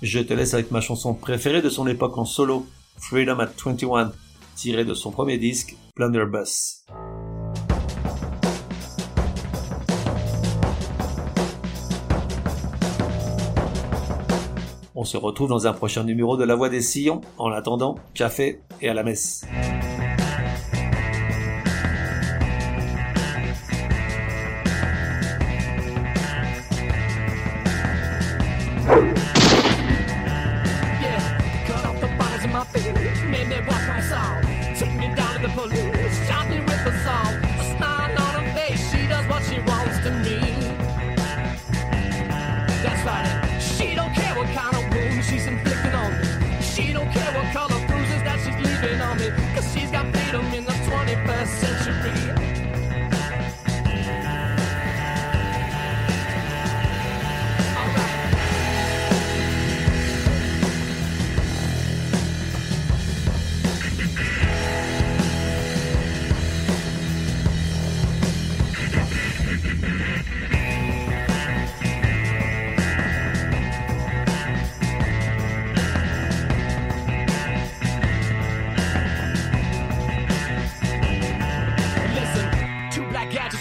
Je 0.00 0.18
te 0.20 0.32
laisse 0.32 0.54
avec 0.54 0.70
ma 0.70 0.80
chanson 0.80 1.14
préférée 1.14 1.60
de 1.60 1.68
son 1.68 1.86
époque 1.86 2.16
en 2.16 2.24
solo, 2.24 2.66
Freedom 2.96 3.38
at 3.40 3.50
21, 3.64 4.12
tirée 4.56 4.84
de 4.84 4.94
son 4.94 5.10
premier 5.10 5.36
disque, 5.36 5.76
Blunderbuss. 5.94 6.86
On 14.94 15.04
se 15.04 15.16
retrouve 15.16 15.48
dans 15.48 15.66
un 15.66 15.72
prochain 15.72 16.04
numéro 16.04 16.36
de 16.36 16.44
La 16.44 16.54
Voix 16.54 16.68
des 16.68 16.80
Sillons. 16.80 17.20
En 17.36 17.50
attendant, 17.50 17.96
café 18.14 18.60
et 18.80 18.88
à 18.88 18.94
la 18.94 19.02
messe. 19.02 19.44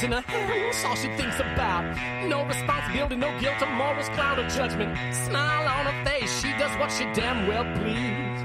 In 0.04 0.12
her 0.12 0.22
hands, 0.22 0.84
all 0.84 0.96
she 0.96 1.08
thinks 1.16 1.40
about. 1.40 1.84
No 2.28 2.44
responsibility, 2.46 3.16
no 3.16 3.30
guilt, 3.40 3.62
or 3.62 3.70
morals, 3.70 4.10
cloud 4.10 4.40
of 4.40 4.52
judgment. 4.52 4.98
Smile 5.14 5.68
on 5.68 5.86
her 5.86 6.06
face, 6.06 6.42
she 6.42 6.52
does 6.58 6.76
what 6.80 6.92
she 6.92 7.04
damn 7.14 7.48
well 7.48 7.66
please. 7.76 8.42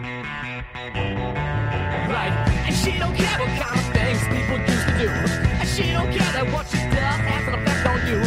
Right, 2.13 2.35
and 2.67 2.75
she 2.75 2.99
don't 2.99 3.15
care 3.15 3.39
what 3.39 3.49
kind 3.61 3.79
of 3.79 3.87
things 3.95 4.21
people 4.29 4.59
used 4.59 4.87
to 4.89 4.99
do. 4.99 5.09
And 5.09 5.69
she 5.69 5.93
don't 5.93 6.13
care 6.13 6.33
that 6.33 6.53
what 6.53 6.67
she 6.69 6.79
does 6.79 7.21
has 7.31 7.49
an 7.49 7.55
effect 7.55 7.87
on 7.87 7.99
you. 8.07 8.21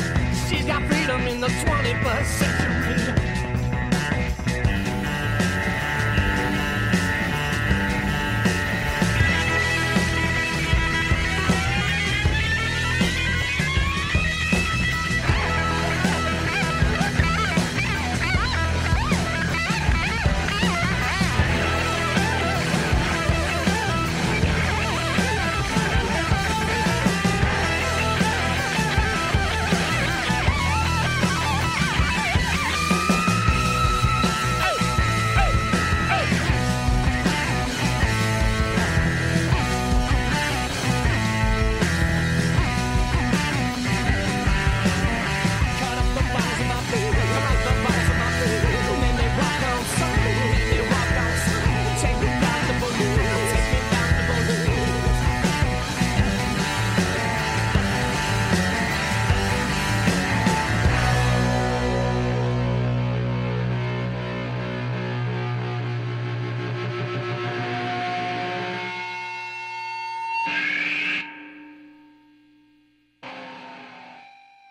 She's 0.48 0.66
got 0.66 0.82
freedom 0.90 1.22
in 1.28 1.40
the 1.40 1.48
21st 1.48 2.26
century. 2.26 2.59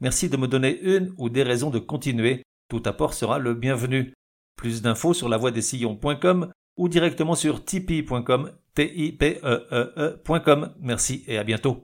Merci 0.00 0.28
de 0.28 0.36
me 0.36 0.46
donner 0.46 0.78
une 0.80 1.14
ou 1.18 1.28
des 1.28 1.42
raisons 1.42 1.70
de 1.70 1.78
continuer. 1.78 2.42
Tout 2.68 2.82
apport 2.84 3.14
sera 3.14 3.38
le 3.38 3.54
bienvenu. 3.54 4.12
Plus 4.56 4.82
d'infos 4.82 5.14
sur 5.14 5.28
lavoidessillons.com 5.28 6.50
ou 6.76 6.88
directement 6.88 7.34
sur 7.34 7.64
tipeee.com, 7.64 8.50
e 8.78 9.16
e, 9.22 10.18
e 10.22 10.74
Merci 10.80 11.24
et 11.26 11.38
à 11.38 11.44
bientôt. 11.44 11.80